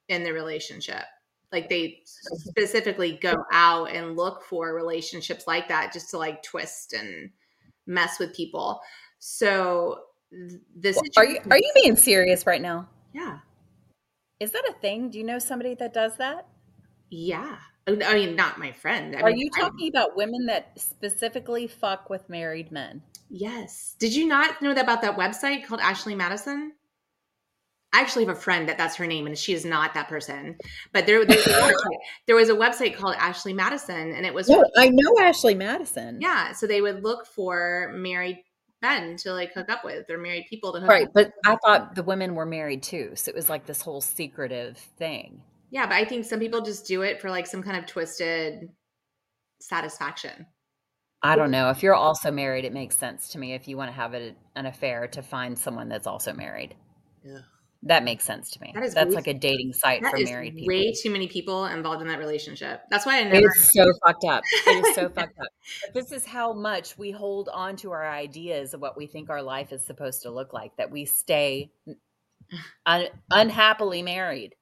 [0.09, 1.05] in the relationship.
[1.53, 6.93] Like they specifically go out and look for relationships like that just to like twist
[6.93, 7.31] and
[7.87, 8.81] mess with people.
[9.19, 10.01] So
[10.77, 12.89] this are you are you being serious right now?
[13.13, 13.39] Yeah.
[14.41, 15.11] Is that a thing?
[15.11, 16.47] Do you know somebody that does that?
[17.11, 17.57] Yeah.
[17.89, 19.17] I mean, not my friend.
[19.17, 23.03] I are mean, you talking about women that specifically fuck with married men?
[23.31, 23.97] Yes.
[23.99, 26.73] Did you not know that about that website called Ashley Madison?
[27.93, 30.57] I actually have a friend that that's her name, and she is not that person.
[30.93, 31.75] But there, there, was, a
[32.27, 34.49] there was a website called Ashley Madison, and it was.
[34.49, 36.21] No, I know Ashley Madison.
[36.21, 38.45] Yeah, so they would look for married
[38.83, 41.15] men to like hook up with, or married people to hook right, up.
[41.15, 44.03] Right, but I thought the women were married too, so it was like this whole
[44.03, 45.41] secretive thing.
[45.71, 48.69] Yeah, but I think some people just do it for like some kind of twisted
[49.61, 50.47] satisfaction.
[51.23, 51.71] I don't know.
[51.71, 54.35] If you're also married, it makes sense to me if you want to have a,
[54.55, 56.75] an affair to find someone that's also married.
[57.25, 57.41] Yeah.
[57.85, 58.73] That makes sense to me.
[58.75, 60.75] That is That's way, like a dating site for married people.
[60.75, 62.83] Way too many people involved in that relationship.
[62.91, 63.47] That's why I never.
[63.47, 64.43] It's so fucked up.
[64.67, 65.47] It is so fucked up.
[65.85, 69.31] But this is how much we hold on to our ideas of what we think
[69.31, 70.77] our life is supposed to look like.
[70.77, 71.71] That we stay
[72.87, 74.57] un- unhappily married.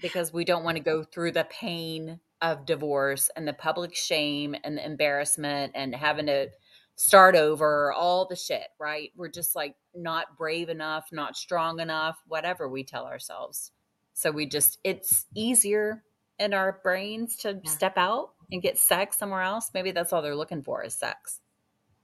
[0.00, 4.54] Because we don't want to go through the pain of divorce and the public shame
[4.62, 6.48] and the embarrassment and having to
[6.96, 9.10] start over, all the shit, right?
[9.16, 13.72] We're just like not brave enough, not strong enough, whatever we tell ourselves.
[14.14, 16.02] So we just, it's easier
[16.38, 17.70] in our brains to yeah.
[17.70, 19.70] step out and get sex somewhere else.
[19.74, 21.40] Maybe that's all they're looking for is sex.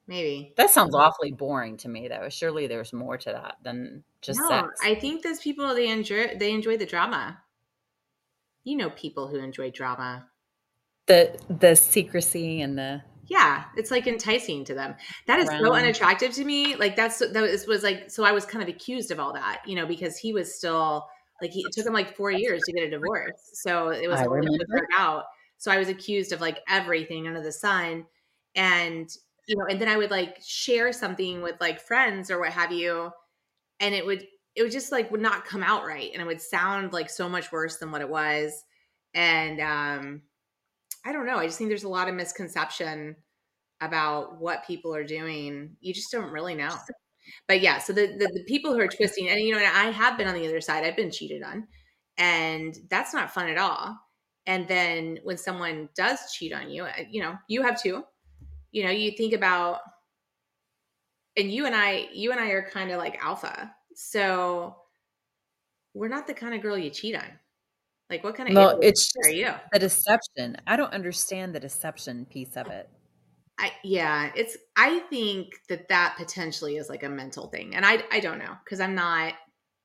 [0.07, 0.53] Maybe.
[0.57, 2.29] That sounds awfully boring to me though.
[2.29, 4.81] Surely there's more to that than just no, sex.
[4.83, 7.39] I think those people they enjoy they enjoy the drama.
[8.65, 10.27] You know people who enjoy drama.
[11.07, 14.95] The the secrecy and the yeah it's like enticing to them.
[15.27, 16.77] That is so unattractive to me.
[16.77, 19.63] Like that's that was, was like so i was kind of accused of all that
[19.67, 21.07] you know because he was still
[21.41, 23.51] like he, it took him like four years to get a divorce.
[23.55, 25.25] So it was hard to work out.
[25.59, 28.07] So i was accused of like everything under the sun.
[28.55, 29.09] And
[29.49, 32.71] you know and then i would like share something with like friends or what have
[32.71, 33.11] you.
[33.81, 36.41] And it would it would just like would not come out right and it would
[36.41, 38.65] sound like so much worse than what it was
[39.15, 40.23] and um
[41.05, 41.37] I don't know.
[41.39, 43.17] I just think there's a lot of misconception
[43.81, 45.77] about what people are doing.
[45.81, 46.75] You just don't really know.
[47.49, 49.91] But yeah, so the, the, the people who are twisting, and you know, and I
[49.91, 50.85] have been on the other side.
[50.85, 51.67] I've been cheated on,
[52.19, 53.97] and that's not fun at all.
[54.47, 58.03] And then when someone does cheat on you, uh, you know, you have too.
[58.73, 59.81] You know, you think about,
[61.37, 64.77] and you and I, you and I are kind of like alpha, so
[65.95, 67.39] we're not the kind of girl you cheat on.
[68.11, 69.53] Like, what kind of no, it's are you?
[69.73, 70.57] The deception.
[70.67, 72.91] I don't understand the deception piece of it.
[73.59, 74.57] I yeah, it's.
[74.77, 78.55] I think that that potentially is like a mental thing, and I I don't know
[78.65, 79.35] because I'm not.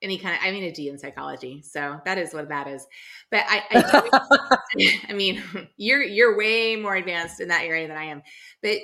[0.02, 2.86] any kind of I mean a D in psychology, so that is what that is.
[3.32, 4.58] But I, I,
[5.10, 5.42] I mean,
[5.78, 8.24] you're you're way more advanced in that area than I am.
[8.62, 8.78] But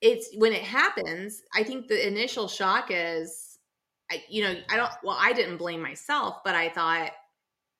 [0.00, 3.43] it's when it happens, I think the initial shock is,
[4.10, 4.90] I, you know, I don't.
[5.02, 7.10] Well, I didn't blame myself, but I thought,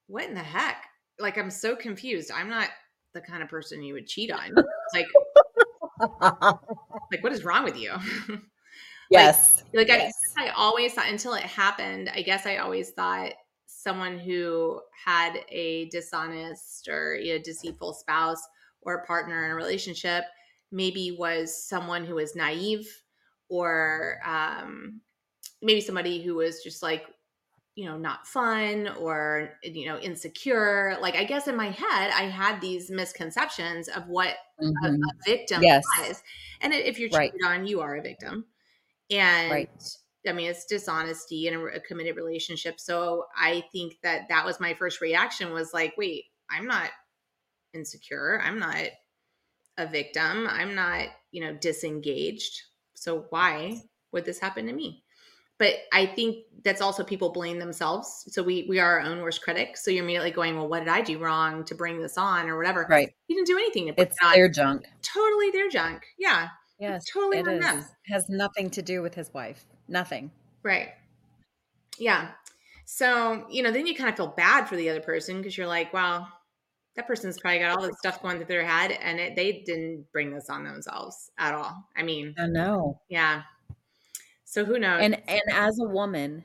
[0.07, 0.85] what in the heck?
[1.19, 2.31] Like I'm so confused.
[2.35, 2.69] I'm not
[3.13, 4.55] the kind of person you would cheat on.
[4.93, 5.07] Like,
[7.11, 7.93] like what is wrong with you?
[9.11, 9.63] Yes.
[9.75, 10.15] Like, like yes.
[10.37, 13.33] I, I always thought until it happened, I guess I always thought
[13.67, 18.43] someone who had a dishonest or you know, deceitful spouse
[18.81, 20.25] or partner in a relationship
[20.73, 22.87] maybe was someone who was naive
[23.49, 25.01] or um,
[25.64, 27.07] maybe somebody who was just like
[27.74, 32.22] you know not fun or you know insecure like i guess in my head i
[32.22, 34.87] had these misconceptions of what mm-hmm.
[34.87, 35.83] a, a, victim yes.
[35.98, 36.22] was
[36.61, 37.53] and if you're cheated right.
[37.59, 38.44] on you are a victim
[39.11, 39.70] and right.
[40.27, 42.81] I mean, it's dishonesty in a, a, committed relationship.
[42.81, 46.90] So I think that that was my first reaction was like, wait, I'm not
[47.74, 48.40] insecure.
[48.42, 48.85] I'm not
[49.77, 50.46] a victim.
[50.48, 52.62] I'm not, you know, disengaged.
[52.94, 53.81] So why
[54.12, 55.04] would this happen to me?
[55.59, 58.25] But I think that's also people blame themselves.
[58.29, 59.85] So we we are our own worst critics.
[59.85, 62.57] So you're immediately going, well, what did I do wrong to bring this on or
[62.57, 62.87] whatever?
[62.88, 63.09] Right.
[63.29, 64.87] You didn't do anything to it's their junk.
[65.03, 66.07] Totally their junk.
[66.19, 66.49] Yeah.
[66.79, 67.85] Yes, totally it is.
[68.09, 69.64] Has nothing to do with his wife.
[69.87, 70.33] Nothing.
[70.62, 70.88] Right.
[71.99, 72.31] Yeah.
[72.85, 75.67] So, you know, then you kind of feel bad for the other person because you're
[75.67, 76.29] like, well,
[76.97, 80.07] that person's probably got all this stuff going through their head and it, they didn't
[80.12, 81.88] bring this on themselves at all.
[81.97, 83.01] I mean, I know.
[83.09, 83.43] Yeah.
[84.55, 85.01] So who knows?
[85.03, 86.45] And and as a woman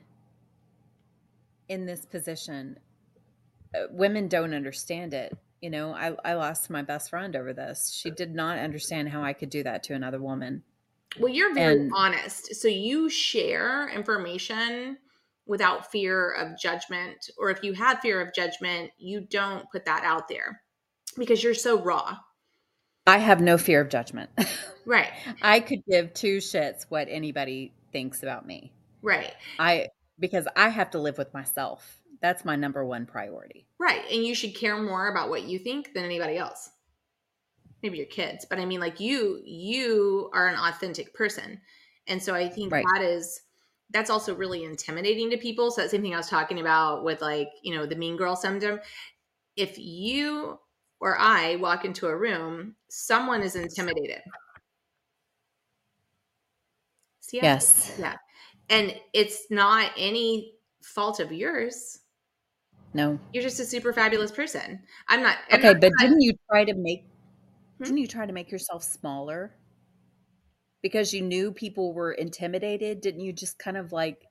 [1.68, 2.78] in this position,
[3.74, 7.92] uh, women don't understand it you know, I, I lost my best friend over this.
[7.92, 10.62] She did not understand how I could do that to another woman.
[11.18, 12.54] Well, you're very and, honest.
[12.54, 14.96] So you share information
[15.46, 17.30] without fear of judgment.
[17.38, 20.62] Or if you have fear of judgment, you don't put that out there
[21.18, 22.16] because you're so raw.
[23.06, 24.30] I have no fear of judgment.
[24.86, 25.10] Right.
[25.42, 28.72] I could give two shits what anybody thinks about me.
[29.02, 29.32] Right.
[29.58, 32.00] I because I have to live with myself.
[32.20, 33.66] That's my number one priority.
[33.78, 34.02] Right.
[34.10, 36.70] And you should care more about what you think than anybody else.
[37.82, 41.60] Maybe your kids, but I mean like you you are an authentic person.
[42.06, 42.84] And so I think right.
[42.94, 43.40] that is
[43.90, 45.70] that's also really intimidating to people.
[45.70, 48.36] So that same thing I was talking about with like, you know, the mean girl
[48.36, 48.80] syndrome.
[49.56, 50.58] If you
[51.00, 54.20] or I walk into a room, someone is intimidated.
[57.32, 57.96] Yes.
[57.98, 58.16] Yeah.
[58.68, 62.00] And it's not any fault of yours.
[62.94, 63.18] No.
[63.32, 64.80] You're just a super fabulous person.
[65.08, 65.36] I'm not.
[65.50, 67.04] I'm okay, not, but didn't you try to make?
[67.78, 67.84] Hmm?
[67.84, 69.54] Didn't you try to make yourself smaller?
[70.82, 73.00] Because you knew people were intimidated.
[73.00, 74.26] Didn't you just kind of like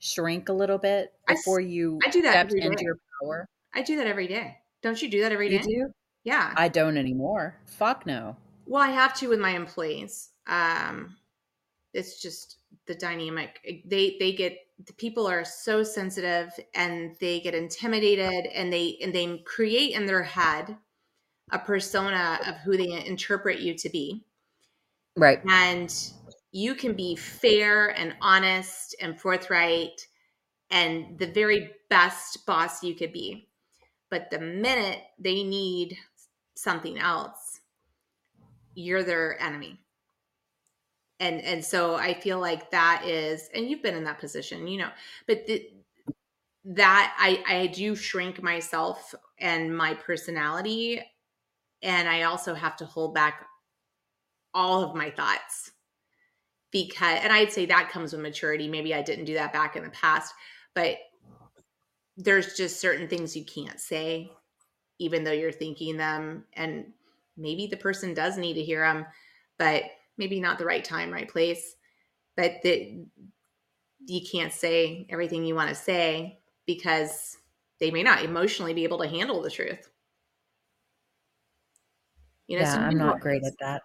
[0.00, 3.48] shrink a little bit before I, you I do that into your power?
[3.74, 4.56] I do that every day.
[4.82, 5.62] Don't you do that every day?
[5.64, 5.92] You do?
[6.24, 6.52] Yeah.
[6.56, 7.56] I don't anymore.
[7.66, 8.36] Fuck no.
[8.66, 10.30] Well, I have to with my employees.
[10.46, 11.16] Um,
[11.94, 13.60] it's just the dynamic.
[13.66, 18.98] Eh, they they get the people are so sensitive and they get intimidated and they
[19.02, 20.76] and they create in their head
[21.50, 24.24] a persona of who they interpret you to be.
[25.16, 25.40] Right.
[25.48, 25.94] And
[26.50, 30.06] you can be fair and honest and forthright
[30.70, 33.48] and the very best boss you could be.
[34.10, 35.96] But the minute they need
[36.54, 37.60] something else
[38.74, 39.81] you're their enemy
[41.22, 44.78] and and so i feel like that is and you've been in that position you
[44.78, 44.90] know
[45.26, 45.46] but
[46.64, 51.00] that i i do shrink myself and my personality
[51.82, 53.46] and i also have to hold back
[54.52, 55.70] all of my thoughts
[56.72, 59.84] because and i'd say that comes with maturity maybe i didn't do that back in
[59.84, 60.34] the past
[60.74, 60.96] but
[62.16, 64.30] there's just certain things you can't say
[64.98, 66.84] even though you're thinking them and
[67.36, 69.06] maybe the person does need to hear them
[69.58, 69.84] but
[70.18, 71.74] maybe not the right time, right place,
[72.36, 73.06] but that
[74.06, 77.36] you can't say everything you want to say because
[77.80, 79.88] they may not emotionally be able to handle the truth.
[82.46, 83.82] You know, yeah, I'm not great at that.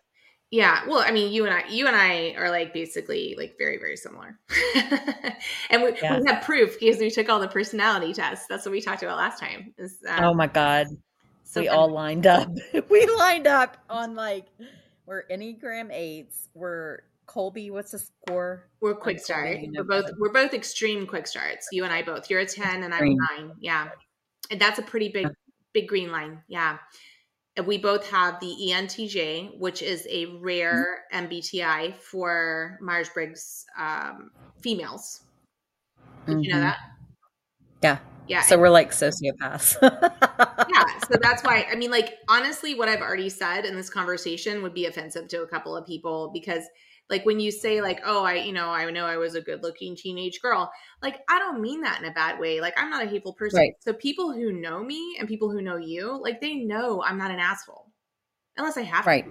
[0.49, 3.77] Yeah, well, I mean, you and I, you and I are like basically like very,
[3.77, 4.39] very similar,
[5.69, 6.19] and we, yeah.
[6.19, 8.45] we, have proof because we took all the personality tests.
[8.47, 9.73] That's what we talked about last time.
[9.77, 10.87] Is, um, oh my god,
[11.43, 12.49] so we all lined up.
[12.89, 14.45] we lined up on like
[15.07, 16.49] we're Enneagram eights.
[16.53, 17.71] We're Kolbe.
[17.71, 18.67] What's the score?
[18.81, 19.57] We're quick start.
[19.73, 21.67] We're both we're both extreme quick starts.
[21.71, 22.29] You and I both.
[22.29, 23.51] You're a ten and I'm a nine.
[23.59, 23.89] Yeah,
[24.51, 25.27] and that's a pretty big
[25.73, 26.43] big green line.
[26.47, 26.77] Yeah.
[27.55, 34.29] And we both have the ENTJ, which is a rare MBTI for Myers Briggs um,
[34.61, 35.23] females.
[36.27, 36.61] Did you know Mhm.
[36.61, 36.77] that?
[37.81, 37.99] Yeah.
[38.27, 38.41] Yeah.
[38.41, 39.77] So we're like sociopaths.
[39.81, 40.99] yeah.
[41.09, 44.73] So that's why, I mean, like, honestly, what I've already said in this conversation would
[44.73, 46.63] be offensive to a couple of people because,
[47.09, 49.63] like, when you say, like, oh, I, you know, I know I was a good
[49.63, 50.69] looking teenage girl,
[51.01, 52.59] like, I don't mean that in a bad way.
[52.59, 53.59] Like, I'm not a hateful person.
[53.59, 53.73] Right.
[53.79, 57.31] So people who know me and people who know you, like, they know I'm not
[57.31, 57.91] an asshole
[58.57, 59.09] unless I have to.
[59.09, 59.25] right.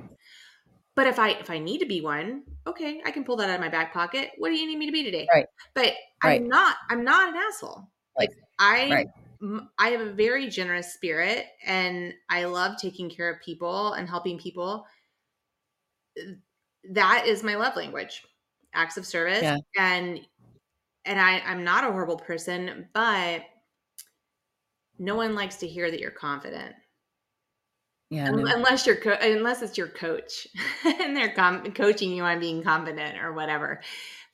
[0.95, 3.57] But if I if I need to be one, okay, I can pull that out
[3.57, 4.31] of my back pocket.
[4.39, 5.29] What do you need me to be today?
[5.33, 5.45] Right.
[5.75, 5.93] But
[6.25, 6.41] Right.
[6.41, 6.77] I'm not.
[6.89, 7.89] I'm not an asshole.
[8.19, 9.07] Like I, Right.
[9.79, 14.39] I have a very generous spirit, and I love taking care of people and helping
[14.39, 14.87] people.
[16.91, 18.23] That is my love language,
[18.73, 19.57] acts of service, Yeah.
[19.77, 20.21] and
[21.05, 23.45] and I I'm not a horrible person, but
[24.99, 26.75] no one likes to hear that you're confident.
[28.11, 28.31] Yeah.
[28.31, 28.45] No.
[28.55, 30.47] unless you're co- unless it's your coach
[30.85, 33.83] and they're com- coaching you on being confident or whatever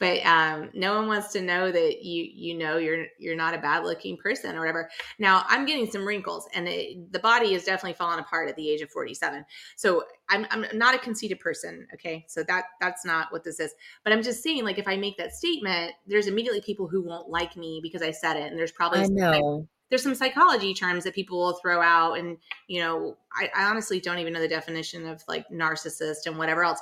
[0.03, 3.59] but um, no one wants to know that you you know you're you're not a
[3.59, 4.91] bad looking person or whatever.
[5.21, 8.69] Now i'm getting some wrinkles and it, the body is definitely falling apart at the
[8.69, 9.45] age of 47
[9.77, 12.25] so I'm, I'm not a conceited person okay?
[12.27, 13.73] So that that's not what this is.
[14.03, 17.29] But i'm just saying like if i make that statement there's immediately people who won't
[17.29, 19.69] like me because i said it and there's probably I know.
[19.89, 24.01] there's some psychology terms that people will throw out and you know I, I honestly
[24.01, 26.81] don't even know the definition of like narcissist and whatever else.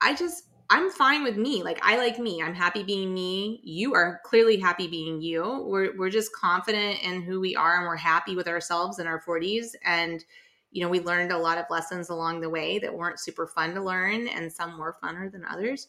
[0.00, 1.62] I just i'm fine with me.
[1.62, 2.42] Like i like me.
[2.42, 3.60] I'm happy being me.
[3.62, 5.64] You are clearly happy being you.
[5.66, 9.20] We're, we're just confident in who we are and we're happy with ourselves in our
[9.22, 10.24] 40s and
[10.70, 13.74] you know we learned a lot of lessons along the way that weren't super fun
[13.74, 15.88] to learn and some more funner than others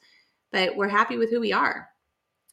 [0.54, 1.90] but we're happy with who we are.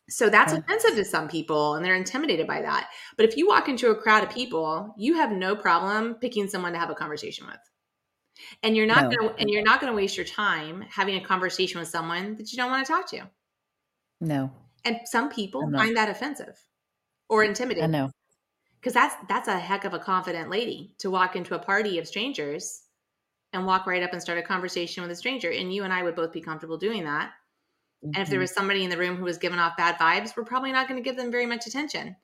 [0.08, 2.88] So that's offensive to some people and they're intimidated by that.
[3.16, 6.72] But if you walk into a crowd of people, you have no problem picking someone
[6.72, 7.60] to have a conversation with.
[8.62, 9.16] And you're not No.
[9.16, 12.36] going to and you're not going to waste your time having a conversation with someone
[12.36, 13.28] that you don't want to talk to.
[14.20, 14.51] No.
[14.84, 16.59] And some people find that offensive
[17.28, 17.84] or intimidating.
[17.84, 18.11] I know.
[18.80, 22.09] because that's that's a heck of a confident lady to walk into a party of
[22.09, 22.82] strangers
[23.53, 26.03] and walk right up and start a conversation with a stranger and you and I
[26.03, 27.32] would both be comfortable doing that.
[28.03, 28.43] And if there Mhm.
[28.43, 31.03] was somebody in the room who was giving off bad vibes, we're probably not going
[31.03, 32.16] to give them very much attention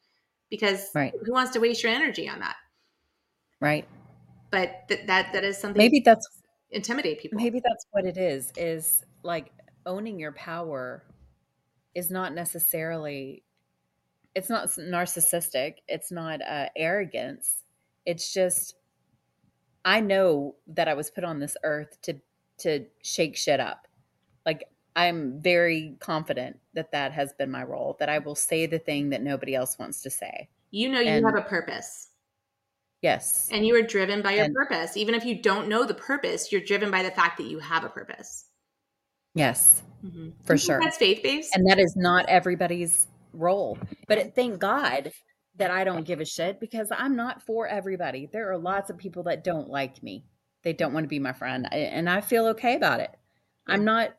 [0.50, 1.14] because Right.
[1.24, 2.56] who wants to waste your energy on that?
[3.60, 3.86] Right.
[4.50, 6.28] But th- that that is something Maybe that's
[6.70, 7.38] intimidate people.
[7.40, 9.52] maybe that's what it is is like
[9.86, 11.04] owning your power
[11.94, 13.42] is not necessarily
[14.34, 17.62] it's not narcissistic it's not uh, arrogance
[18.04, 18.74] it's just
[19.84, 22.14] i know that i was put on this earth to
[22.58, 23.86] to shake shit up.
[24.44, 24.64] Like
[24.96, 29.10] i'm very confident that that has been my role that i will say the thing
[29.10, 30.48] that nobody else wants to say.
[30.72, 32.08] You know you And- have a purpose
[33.08, 34.96] yes and you are driven by your And- purpose.
[34.96, 37.84] Even if you don't know the purpose, you're driven by the fact that you have
[37.84, 38.30] a purpose.
[39.34, 40.28] yes Mm-hmm.
[40.44, 40.78] For sure.
[40.80, 41.56] That's faith based.
[41.56, 43.76] and that is not everybody's role
[44.06, 45.10] but it, thank god
[45.56, 48.96] that i don't give a shit because i'm not for everybody there are lots of
[48.98, 50.24] people that don't like me
[50.64, 53.10] they don't want to be my friend and i feel okay about it
[53.66, 54.14] i'm not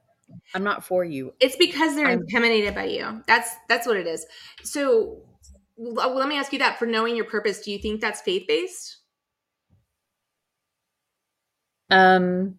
[0.54, 3.24] i'm not for you It's because they're I'm- intimidated by you.
[3.28, 4.26] That's that's what it is.
[4.64, 5.22] So
[5.78, 8.46] well, let me ask you that for knowing your purpose, do you think that's faith
[8.48, 8.98] based?
[11.90, 12.58] um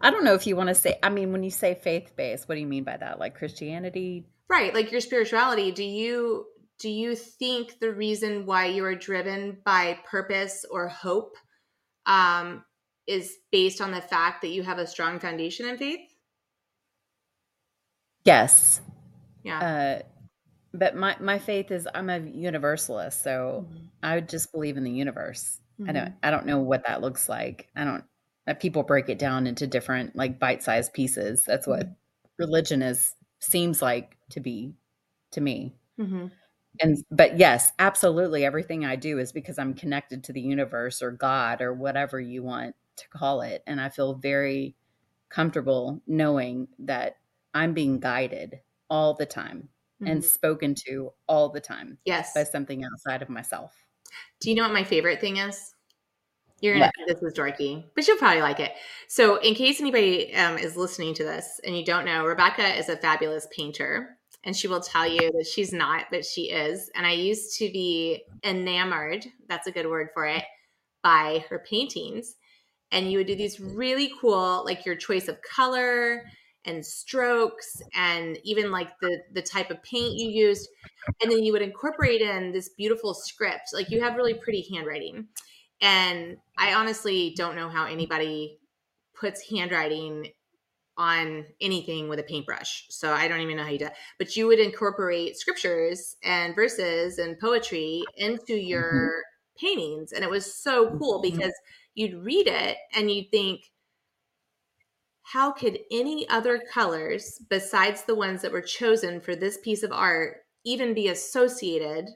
[0.00, 2.56] i don't know if you want to say i mean when you say faith-based what
[2.56, 6.46] do you mean by that like christianity Right, like your spirituality, do you
[6.78, 11.36] do you think the reason why you are driven by purpose or hope
[12.06, 12.64] um
[13.06, 16.00] is based on the fact that you have a strong foundation in faith?
[18.24, 18.80] yes
[19.42, 19.60] Yeah.
[19.60, 20.02] uh
[20.78, 23.66] but my my faith is i'm a universalist so
[24.02, 25.60] i just believe in the universe.
[25.86, 27.68] I don't I don't know what that looks like.
[27.76, 28.04] I don't
[28.48, 31.44] uh, people break it down into different like bite-sized pieces.
[31.46, 31.88] That's what
[32.38, 34.74] religion is seems like to be
[35.32, 35.76] to me.
[35.98, 36.26] hmm
[36.80, 41.10] And but yes, absolutely everything I do is because I'm connected to the universe or
[41.10, 43.62] God or whatever you want to call it.
[43.66, 44.76] And I feel very
[45.30, 47.16] comfortable knowing that
[47.54, 48.60] I'm being guided
[48.90, 49.68] all the time
[50.00, 52.32] and spoken to all the time Yes.
[52.34, 53.74] by something outside of myself.
[54.40, 55.74] Do you know what my favorite thing is?
[56.60, 58.72] You're gonna think this is dorky, but you'll probably like it.
[59.06, 62.88] So, in case anybody um, is listening to this and you don't know, Rebecca is
[62.88, 66.90] a fabulous painter, and she will tell you that she's not, but she is.
[66.96, 69.24] And I used to be enamored.
[69.48, 70.42] That's a good word for it.
[71.04, 72.34] By her paintings,
[72.90, 76.24] and you would do these really cool, like your choice of color
[76.68, 80.68] and strokes, and even like the the type of paint you used
[81.22, 85.26] and then you would incorporate in this beautiful script like you have really pretty handwriting
[85.80, 88.58] and i honestly don't know how anybody
[89.18, 90.28] puts handwriting
[90.96, 92.86] on anything with a paintbrush.
[92.90, 93.92] So I don't even know how you do it.
[94.18, 99.66] But you would incorporate scriptures and verses and poetry into your mm-hmm.
[99.66, 100.12] paintings.
[100.12, 101.36] And it was so cool mm-hmm.
[101.36, 101.52] because
[101.94, 103.60] you'd read it and you'd think,
[105.32, 109.92] how could any other colors besides the ones that were chosen for this piece of
[109.92, 112.06] art even be associated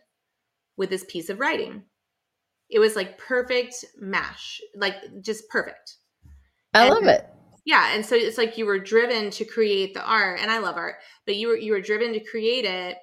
[0.79, 1.83] with this piece of writing?
[2.71, 5.97] It was like perfect mash, like just perfect.
[6.73, 7.27] I and, love it.
[7.67, 10.77] Yeah, and so it's like you were driven to create the art, and I love
[10.77, 10.95] art,
[11.27, 12.97] but you were you were driven to create it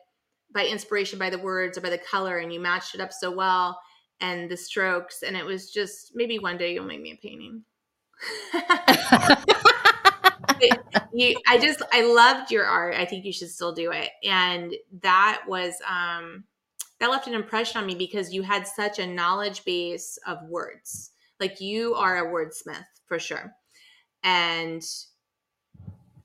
[0.51, 3.30] by inspiration, by the words or by the color, and you matched it up so
[3.30, 3.80] well,
[4.22, 7.64] and the strokes, and it was just maybe one day you'll make me a painting.
[11.14, 12.95] you, I just I loved your art.
[12.95, 16.43] I think you should still do it, and that was um
[16.99, 21.12] that left an impression on me because you had such a knowledge base of words.
[21.39, 23.53] Like you are a wordsmith for sure.
[24.24, 24.84] And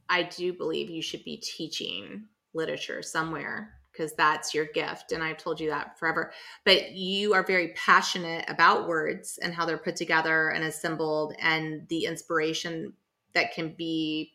[0.09, 5.12] I do believe you should be teaching literature somewhere because that's your gift.
[5.12, 6.32] And I've told you that forever.
[6.64, 11.87] But you are very passionate about words and how they're put together and assembled and
[11.89, 12.93] the inspiration
[13.35, 14.32] that can be,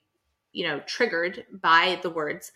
[0.51, 2.51] you know, triggered by the words.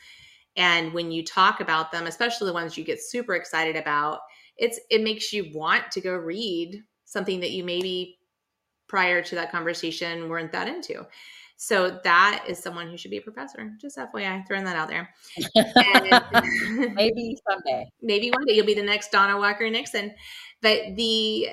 [0.55, 4.19] And when you talk about them, especially the ones you get super excited about,
[4.57, 8.19] it's it makes you want to go read something that you maybe
[8.87, 11.05] prior to that conversation weren't that into.
[11.57, 13.71] So that is someone who should be a professor.
[13.79, 15.09] Just FYI, throwing that out there.
[16.93, 17.85] maybe someday.
[18.01, 20.13] Maybe one day you'll be the next Donna Walker Nixon.
[20.61, 21.47] But the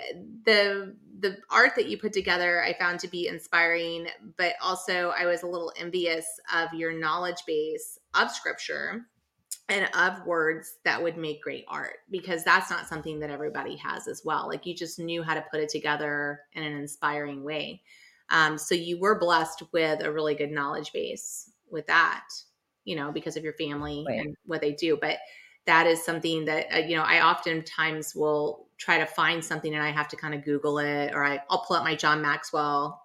[0.45, 5.27] the the art that you put together I found to be inspiring, but also I
[5.27, 9.07] was a little envious of your knowledge base of scripture
[9.69, 14.09] and of words that would make great art because that's not something that everybody has
[14.09, 14.49] as well.
[14.49, 17.83] Like you just knew how to put it together in an inspiring way.
[18.31, 22.27] Um, so you were blessed with a really good knowledge base with that,
[22.85, 24.21] you know, because of your family right.
[24.21, 24.99] and what they do.
[25.01, 25.19] But
[25.67, 29.83] that is something that uh, you know I oftentimes will try to find something and
[29.83, 33.03] I have to kind of Google it, or I, I'll pull up my John Maxwell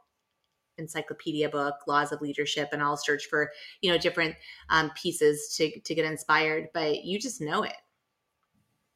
[0.77, 3.51] encyclopedia book laws of leadership and i'll search for
[3.81, 4.35] you know different
[4.69, 7.71] um, pieces to to get inspired but you just know it.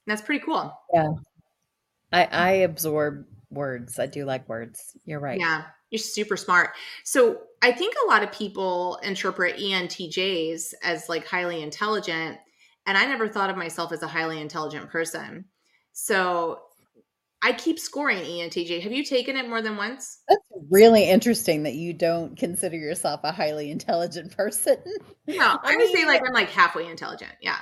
[0.06, 0.78] And that's pretty cool.
[0.94, 1.12] Yeah.
[2.12, 4.00] I i absorb words.
[4.00, 4.98] I do like words.
[5.06, 5.40] You're right.
[5.40, 5.64] Yeah.
[5.90, 6.72] You're super smart.
[7.04, 12.38] So i think a lot of people interpret entjs as like highly intelligent
[12.90, 15.46] and i never thought of myself as a highly intelligent person
[15.94, 16.60] so
[17.42, 18.82] I keep scoring ENTJ.
[18.82, 20.20] Have you taken it more than once?
[20.28, 24.78] That's really interesting that you don't consider yourself a highly intelligent person.
[25.28, 27.32] No, I would say like I'm like halfway intelligent.
[27.42, 27.60] Yeah.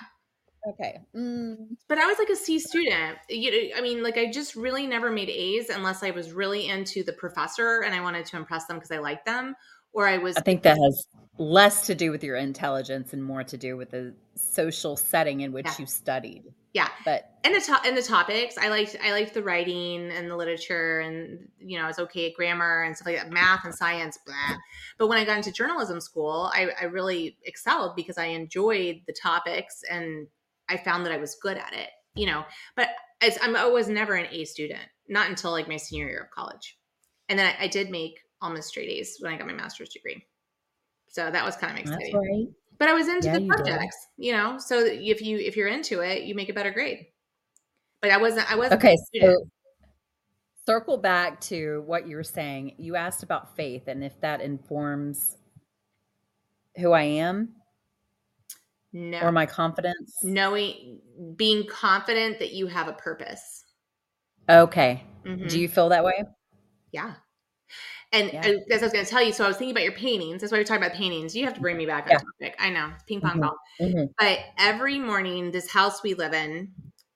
[0.67, 0.99] Okay.
[1.15, 1.78] Mm.
[1.88, 3.19] But I was like a C student.
[3.30, 6.67] You know, I mean, like I just really never made A's unless I was really
[6.67, 9.55] into the professor and I wanted to impress them because I liked them,
[9.97, 10.37] or I was.
[10.37, 11.07] I think that has
[11.39, 15.51] less to do with your intelligence and more to do with the social setting in
[15.51, 15.75] which yeah.
[15.79, 16.43] you studied.
[16.73, 20.29] Yeah, but and the to- and the topics, I liked I liked the writing and
[20.29, 23.65] the literature, and you know, I was okay at grammar and stuff like that, math
[23.65, 24.19] and science.
[24.23, 24.57] Blah.
[24.99, 29.15] But when I got into journalism school, I, I really excelled because I enjoyed the
[29.19, 30.27] topics and
[30.69, 31.89] I found that I was good at it.
[32.13, 32.45] You know,
[32.75, 32.89] but
[33.41, 36.77] I'm, I was never an A student, not until like my senior year of college,
[37.29, 40.25] and then I, I did make almost straight A's when I got my master's degree.
[41.07, 42.15] So that was kind of exciting.
[42.15, 42.47] Right.
[42.79, 44.59] But I was into yeah, the subjects, you, you, know.
[44.59, 47.07] So if you if you're into it, you make a better grade.
[48.01, 48.51] But I wasn't.
[48.51, 48.79] I wasn't.
[48.79, 48.95] Okay.
[49.19, 49.47] So
[50.67, 52.75] circle back to what you were saying.
[52.77, 55.38] You asked about faith and if that informs
[56.77, 57.49] who I am.
[58.93, 59.19] No.
[59.21, 60.17] Or my confidence.
[60.23, 60.99] Knowing,
[61.35, 63.65] being confident that you have a purpose.
[64.49, 65.03] Okay.
[65.25, 65.47] Mm-hmm.
[65.47, 66.23] Do you feel that way?
[66.91, 67.13] Yeah.
[68.13, 68.53] And yeah.
[68.71, 70.41] as I was going to tell you, so I was thinking about your paintings.
[70.41, 71.35] That's why we're talking about paintings.
[71.35, 72.15] You have to bring me back yeah.
[72.15, 72.55] on topic.
[72.57, 73.41] I know, ping pong mm-hmm.
[73.41, 73.57] ball.
[73.81, 74.05] Mm-hmm.
[74.17, 76.71] But every morning, this house we live in,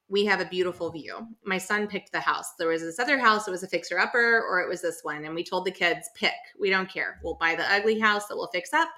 [0.09, 1.25] we have a beautiful view.
[1.45, 2.55] My son picked the house.
[2.59, 5.23] There was this other house it was a fixer upper, or it was this one.
[5.23, 6.33] And we told the kids, pick.
[6.59, 7.19] We don't care.
[7.23, 8.89] We'll buy the ugly house that we'll fix up,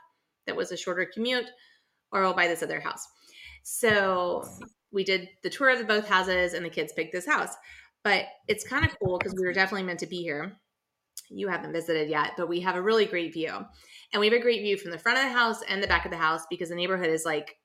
[0.48, 1.46] that was a shorter commute,
[2.12, 3.08] or we'll buy this other house.
[3.62, 4.48] So
[4.92, 7.54] we did the tour of the both houses, and the kids picked this house.
[8.04, 10.58] But it's kind of cool because we were definitely meant to be here
[11.30, 13.52] you haven't visited yet, but we have a really great view.
[14.12, 16.06] And we have a great view from the front of the house and the back
[16.06, 17.58] of the house because the neighborhood is like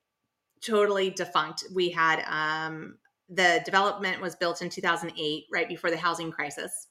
[0.64, 1.64] totally defunct.
[1.74, 2.96] We had um,
[3.28, 6.88] the development was built in 2008, right before the housing crisis.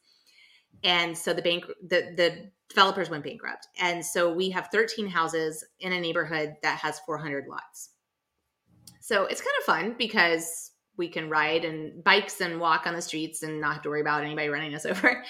[0.83, 3.67] And so the bank, the, the developers went bankrupt.
[3.79, 7.89] And so we have 13 houses in a neighborhood that has 400 lots.
[9.01, 13.01] So it's kind of fun because we can ride and bikes and walk on the
[13.01, 15.23] streets and not have to worry about anybody running us over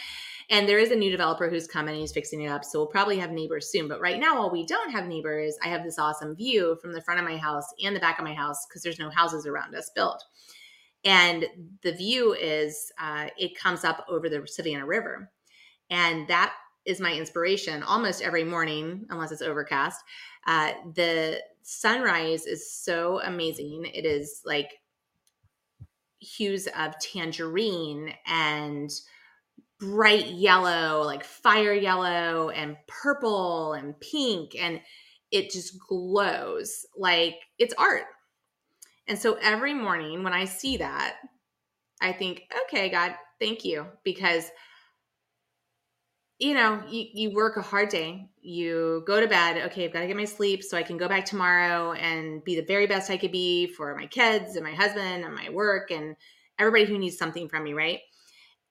[0.50, 2.64] And there is a new developer who's coming, he's fixing it up.
[2.64, 3.88] So we'll probably have neighbors soon.
[3.90, 7.02] But right now, while we don't have neighbors, I have this awesome view from the
[7.02, 9.76] front of my house and the back of my house because there's no houses around
[9.76, 10.24] us built.
[11.04, 11.46] And
[11.84, 15.30] the view is, uh, it comes up over the Savannah River.
[15.90, 16.54] And that
[16.86, 20.02] is my inspiration almost every morning, unless it's overcast.
[20.48, 23.86] Uh, the sunrise is so amazing.
[23.94, 24.72] It is like
[26.20, 28.90] hues of tangerine and
[29.80, 34.56] bright yellow, like fire yellow and purple and pink.
[34.60, 34.82] And
[35.32, 38.06] it just glows like it's art.
[39.08, 41.18] And so every morning when I see that,
[42.02, 43.88] I think, okay, God, thank you.
[44.04, 44.46] Because
[46.40, 48.30] you know, you, you work a hard day.
[48.42, 49.58] You go to bed.
[49.72, 52.56] Okay, I've got to get my sleep so I can go back tomorrow and be
[52.56, 55.90] the very best I could be for my kids and my husband and my work
[55.90, 56.16] and
[56.60, 58.00] everybody who needs something from me, right?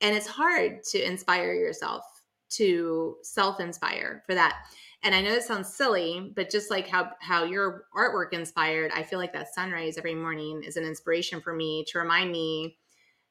[0.01, 2.05] And it's hard to inspire yourself,
[2.51, 4.57] to self inspire for that.
[5.03, 9.03] And I know it sounds silly, but just like how how your artwork inspired, I
[9.03, 12.79] feel like that sunrise every morning is an inspiration for me to remind me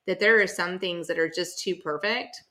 [0.07, 2.41] that there are some things that are just too perfect.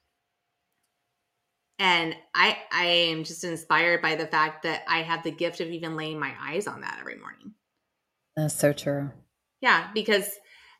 [1.78, 5.68] And i i am just inspired by the fact that i have the gift of
[5.68, 7.54] even laying my eyes on that every morning.
[8.36, 9.10] That's so true.
[9.60, 10.30] Yeah because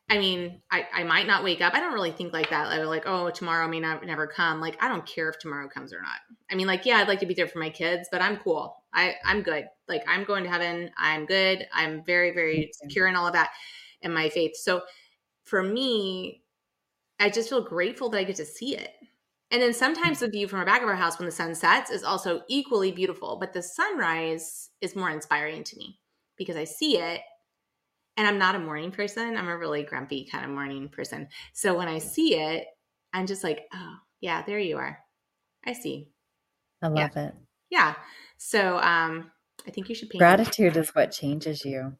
[0.09, 1.73] i mean i i might not wake up.
[1.73, 4.61] I don't really think like that like, like oh tomorrow may not never come.
[4.61, 6.19] Like i don't care if tomorrow comes or not.
[6.51, 8.75] I mean like yeah i'd like to be there for my kids but i'm cool.
[8.93, 9.65] I i'm good.
[9.87, 10.91] Like i'm going to heaven.
[10.97, 11.67] I'm good.
[11.73, 13.51] I'm very very secure in all of that
[14.01, 14.55] in my faith.
[14.55, 14.81] So
[15.43, 16.43] for me
[17.19, 18.91] i just feel grateful that i get to see it.
[19.51, 21.91] And then sometimes the view from our back of our house when the sun sets
[21.91, 25.99] is also equally beautiful, but the sunrise is more inspiring to me
[26.35, 27.21] because I see it
[28.17, 29.37] and I'm not a morning person.
[29.37, 31.27] I'm a really grumpy kind of morning person.
[31.53, 32.65] So when I see it,
[33.13, 34.99] I'm just like, oh, yeah, there you are.
[35.65, 36.09] I see.
[36.81, 37.27] I love yeah.
[37.27, 37.35] it.
[37.69, 37.95] Yeah.
[38.37, 39.31] So um
[39.67, 41.93] I think you should paint Gratitude is what changes you.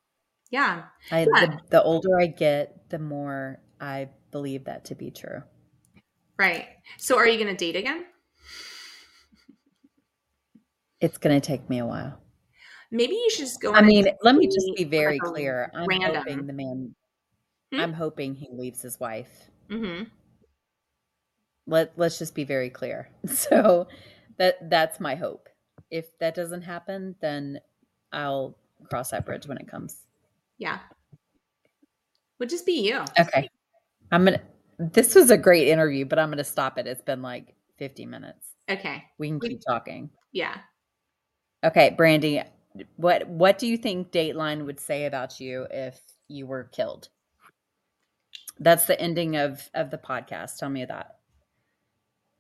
[0.52, 0.84] Yeah.
[1.12, 1.46] I yeah.
[1.46, 5.42] The, the older I get, the more I believe that to be true.
[6.38, 6.68] Right.
[6.98, 8.06] So are you going to date again?
[11.00, 12.20] It's going to take me a while.
[12.92, 13.74] Maybe you should just go.
[13.74, 15.72] I mean, let me just be very like clear.
[15.74, 16.16] I'm random.
[16.16, 16.96] hoping the man.
[17.74, 17.80] Hmm?
[17.80, 19.50] I'm hoping he leaves his wife.
[19.70, 20.04] Mm-hmm.
[21.68, 23.10] Let Let's just be very clear.
[23.28, 23.88] So
[24.38, 25.50] that that's my hope.
[25.90, 27.60] If that doesn't happen, then
[28.12, 28.58] I'll
[28.90, 30.04] cross that bridge when it comes.
[30.58, 30.80] Yeah.
[32.40, 33.04] Would just be you.
[33.20, 33.50] Okay.
[34.12, 34.42] I'm gonna
[34.78, 36.88] this was a great interview, but I'm going to stop it.
[36.88, 38.46] It's been like 50 minutes.
[38.70, 39.04] Okay.
[39.18, 40.10] We can keep talking.
[40.32, 40.58] Yeah.
[41.64, 42.42] Okay, Brandy,
[42.96, 47.10] what what do you think Dateline would say about you if you were killed?
[48.60, 50.58] That's the ending of of the podcast.
[50.58, 51.18] Tell me that.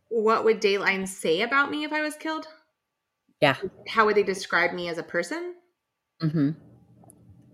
[0.10, 2.48] What would Dateline say about me if I was killed?
[3.42, 3.56] Yeah.
[3.88, 5.56] How would they describe me as a person?
[6.22, 6.52] Mm-hmm.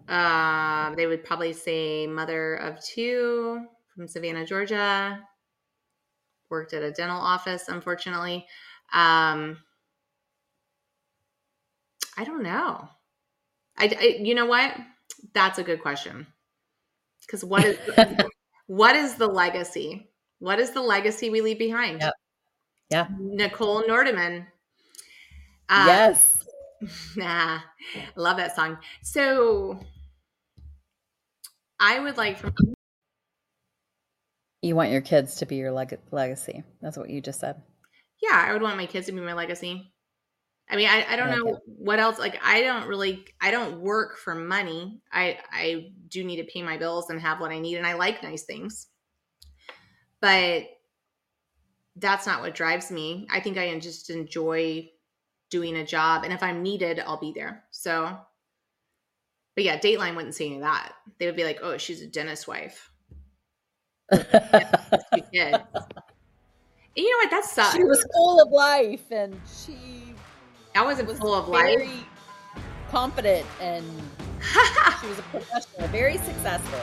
[0.08, 3.66] Uh, they would probably say mother of two,
[3.96, 5.20] from Savannah, Georgia.
[6.50, 8.46] Worked at a dental office, unfortunately.
[8.94, 9.58] Um,
[12.18, 12.90] I don't know.
[13.78, 14.76] I, I, you know what?
[15.34, 16.28] That's a good question.
[17.26, 17.78] Because what is
[18.68, 20.12] what is the legacy?
[20.40, 22.02] What is the legacy we leave behind?
[22.02, 22.14] Yep.
[22.90, 23.08] Yeah.
[23.10, 24.48] Nichole Nordeman.
[25.70, 26.38] Uh, yes.
[27.16, 28.78] Nah, I love that song.
[29.04, 29.80] So
[31.80, 32.54] I would like from
[34.62, 36.64] you want your kids to be your leg- legacy.
[36.82, 37.62] That's what you just said.
[38.22, 39.91] Yeah, I would want my kids to be my legacy.
[40.72, 42.18] I mean, I, I don't know what else.
[42.18, 45.02] Like, I don't really, I don't work for money.
[45.12, 47.94] I, I do need to pay my bills and have what I need, and I
[47.94, 48.88] like nice things.
[50.22, 50.68] But
[51.98, 53.28] that's not what drives me.
[53.30, 54.90] I think I just enjoy
[55.50, 57.66] doing a job, and if I'm needed, I'll be there.
[57.72, 58.18] So,
[59.56, 60.94] but yeah, Dateline wouldn't say any of that.
[61.20, 62.90] They would be like, "Oh, she's a dentist wife."
[64.12, 64.20] you
[65.34, 65.54] did.
[65.54, 65.64] And
[66.96, 67.32] you know what?
[67.32, 67.76] That sucks.
[67.76, 70.01] She was full of life, and she.
[70.76, 71.78] I wasn't was full of life.
[71.78, 72.06] Very
[72.90, 73.86] confident, and
[75.02, 76.80] she was a professional, very successful.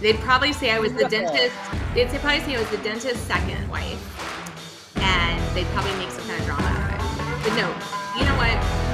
[0.00, 1.54] They'd probably say I was the dentist.
[1.94, 6.26] They'd say, probably say I was the dentist's second wife, and they'd probably make some
[6.26, 7.48] kind of drama out of it.
[7.48, 7.68] But no,
[8.18, 8.87] you know what?